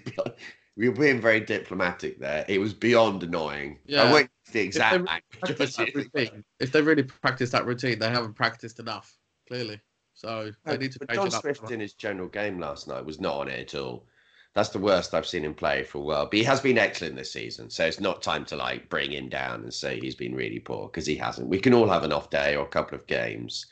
we 0.77 0.87
were 0.87 0.95
being 0.95 1.19
very 1.19 1.39
diplomatic 1.39 2.19
there. 2.19 2.45
It 2.47 2.59
was 2.59 2.73
beyond 2.73 3.23
annoying. 3.23 3.79
Yeah. 3.87 4.03
I 4.03 4.13
went 4.13 4.29
the 4.51 4.61
exact 4.61 5.09
if 5.47 5.57
they, 5.57 5.91
routine, 5.93 6.43
if 6.59 6.71
they 6.71 6.81
really 6.81 7.03
practice 7.03 7.49
that 7.49 7.65
routine, 7.65 7.97
they 7.99 8.09
haven't 8.09 8.35
practiced 8.35 8.79
enough, 8.79 9.17
clearly. 9.47 9.81
So 10.13 10.51
they 10.65 10.73
no, 10.73 10.77
need 10.77 10.91
to. 10.93 10.99
But 10.99 11.13
John 11.13 11.31
Swift 11.31 11.71
in 11.71 11.79
his 11.79 11.93
general 11.93 12.27
game 12.27 12.59
last 12.59 12.87
night 12.87 13.03
was 13.03 13.19
not 13.19 13.35
on 13.35 13.47
it 13.49 13.73
at 13.73 13.79
all. 13.79 14.05
That's 14.53 14.69
the 14.69 14.79
worst 14.79 15.13
I've 15.13 15.27
seen 15.27 15.45
him 15.45 15.53
play 15.53 15.83
for 15.83 15.97
a 15.97 16.01
while. 16.01 16.25
But 16.25 16.37
he 16.37 16.43
has 16.43 16.61
been 16.61 16.77
excellent 16.77 17.15
this 17.15 17.33
season, 17.33 17.69
so 17.69 17.85
it's 17.85 17.99
not 17.99 18.21
time 18.21 18.45
to 18.45 18.55
like 18.55 18.89
bring 18.89 19.11
him 19.11 19.29
down 19.29 19.63
and 19.63 19.73
say 19.73 19.99
he's 19.99 20.15
been 20.15 20.35
really 20.35 20.59
poor 20.59 20.87
because 20.87 21.05
he 21.05 21.15
hasn't. 21.15 21.49
We 21.49 21.59
can 21.59 21.73
all 21.73 21.89
have 21.89 22.03
an 22.03 22.13
off 22.13 22.29
day 22.29 22.55
or 22.55 22.65
a 22.65 22.69
couple 22.69 22.95
of 22.95 23.05
games. 23.07 23.65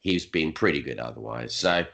He's 0.00 0.26
been 0.26 0.52
pretty 0.52 0.82
good 0.82 0.98
otherwise. 0.98 1.54
So 1.54 1.86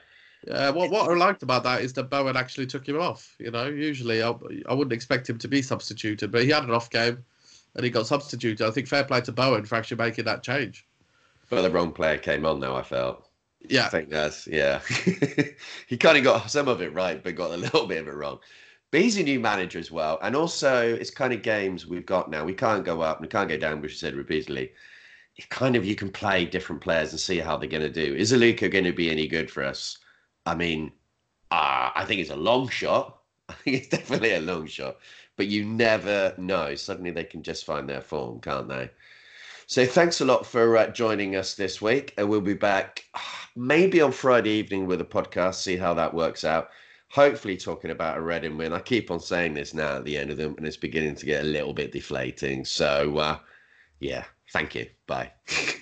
yeah, 0.47 0.71
what 0.71 0.91
what 0.91 1.11
I 1.11 1.15
liked 1.15 1.43
about 1.43 1.65
that 1.65 1.83
is 1.83 1.93
that 1.95 2.11
Bowen 2.11 2.37
actually 2.37 2.67
took 2.67 2.89
him 2.89 3.01
off. 3.01 3.35
You 3.39 3.51
know, 3.51 3.67
usually 3.67 4.23
I, 4.23 4.35
I 4.69 4.75
wouldn't 4.75 4.93
expect 4.93 5.29
him 5.29 5.39
to 5.39 5.49
be 5.49 5.63
substituted, 5.63 6.31
but 6.31 6.45
he 6.45 6.51
had 6.51 6.65
an 6.65 6.71
off 6.71 6.91
game 6.91 7.25
and 7.75 7.85
he 7.85 7.91
got 7.91 8.07
substituted. 8.07 8.67
I 8.67 8.71
think 8.71 8.89
fair 8.89 9.05
play 9.05 9.21
to 9.23 9.33
Bowen 9.33 9.65
for 9.65 9.77
actually 9.77 9.99
making 9.99 10.25
that 10.25 10.43
change. 10.43 10.87
But 11.49 11.63
the 11.63 11.71
wrong 11.71 11.93
player 11.93 12.19
came 12.19 12.47
on, 12.47 12.61
though. 12.61 12.77
I 12.77 12.83
felt. 12.83 13.27
Yeah, 13.69 13.87
I 13.87 13.89
think 13.89 14.09
that's 14.09 14.47
yeah. 14.47 14.81
he 15.87 15.97
kind 15.99 16.17
of 16.17 16.25
got 16.25 16.51
some 16.51 16.69
of 16.69 16.81
it 16.81 16.95
right, 16.95 17.23
but 17.23 17.35
got 17.35 17.51
a 17.51 17.57
little 17.57 17.87
bit 17.87 18.01
of 18.01 18.09
it 18.09 18.15
wrong. 18.15 18.39
But 18.91 19.03
he's 19.03 19.19
a 19.19 19.23
new 19.23 19.39
manager 19.39 19.79
as 19.79 19.91
well, 19.91 20.19
and 20.23 20.35
also 20.35 20.95
it's 20.95 21.11
kind 21.11 21.33
of 21.33 21.43
games 21.43 21.87
we've 21.87 22.07
got 22.07 22.31
now. 22.31 22.45
We 22.45 22.55
can't 22.55 22.85
go 22.85 23.03
up, 23.03 23.19
and 23.19 23.27
we 23.27 23.29
can't 23.29 23.49
go 23.49 23.59
down, 23.59 23.81
which 23.81 23.93
I 23.93 23.97
said 23.97 24.15
repeatedly. 24.15 24.73
Kind 25.49 25.77
of 25.77 25.85
you 25.85 25.95
can 25.95 26.11
play 26.11 26.45
different 26.45 26.83
players 26.83 27.13
and 27.13 27.21
see 27.21 27.39
how 27.39 27.57
they're 27.57 27.69
going 27.69 27.83
to 27.83 27.91
do. 27.91 28.15
Is 28.15 28.33
Aluko 28.33 28.71
going 28.71 28.85
to 28.85 28.93
be 28.93 29.11
any 29.11 29.27
good 29.27 29.51
for 29.51 29.65
us? 29.65 29.99
I 30.51 30.57
mean, 30.57 30.91
uh, 31.53 31.91
I 31.95 32.05
think 32.07 32.21
it's 32.21 32.31
a 32.31 32.37
long 32.37 32.69
shot. 32.69 33.21
I 33.49 33.53
think 33.53 33.77
it's 33.77 33.89
definitely 33.89 34.35
a 34.35 34.41
long 34.41 34.67
shot, 34.67 34.97
but 35.37 35.47
you 35.47 35.65
never 35.65 36.35
know. 36.39 36.75
Suddenly 36.75 37.13
they 37.13 37.23
can 37.23 37.45
just 37.45 37.65
find 37.65 37.89
their 37.89 38.01
form, 38.01 38.41
can't 38.41 38.69
they? 38.69 38.91
So 39.69 39.87
thanks 39.87 40.21
a 40.21 40.25
lot 40.25 40.45
for 40.45 40.77
uh, 40.77 40.89
joining 40.89 41.37
us 41.37 41.55
this 41.55 41.81
week, 41.81 42.15
and 42.19 42.29
we'll 42.29 42.41
be 42.41 42.55
back 42.55 43.05
maybe 43.57 44.01
on 44.01 44.11
Friday 44.11 44.51
evening 44.51 44.87
with 44.89 45.01
a 45.01 45.05
podcast. 45.05 45.55
See 45.57 45.77
how 45.77 45.95
that 45.95 46.13
works 46.13 46.45
out. 46.45 46.71
Hopefully, 47.11 47.57
talking 47.57 47.93
about 47.93 48.19
a 48.19 48.21
Reading 48.21 48.57
win. 48.57 48.73
I 48.73 48.81
keep 48.81 49.13
on 49.13 49.21
saying 49.21 49.55
this 49.55 49.73
now 49.73 49.99
at 49.99 50.05
the 50.05 50.17
end 50.17 50.31
of 50.31 50.37
them, 50.37 50.55
and 50.57 50.67
it's 50.67 50.77
beginning 50.77 51.15
to 51.15 51.27
get 51.27 51.45
a 51.45 51.47
little 51.47 51.75
bit 51.75 51.93
deflating. 51.93 52.65
So, 52.65 53.19
uh, 53.19 53.39
yeah, 54.01 54.25
thank 54.53 54.75
you. 54.75 54.87
Bye. 55.07 55.31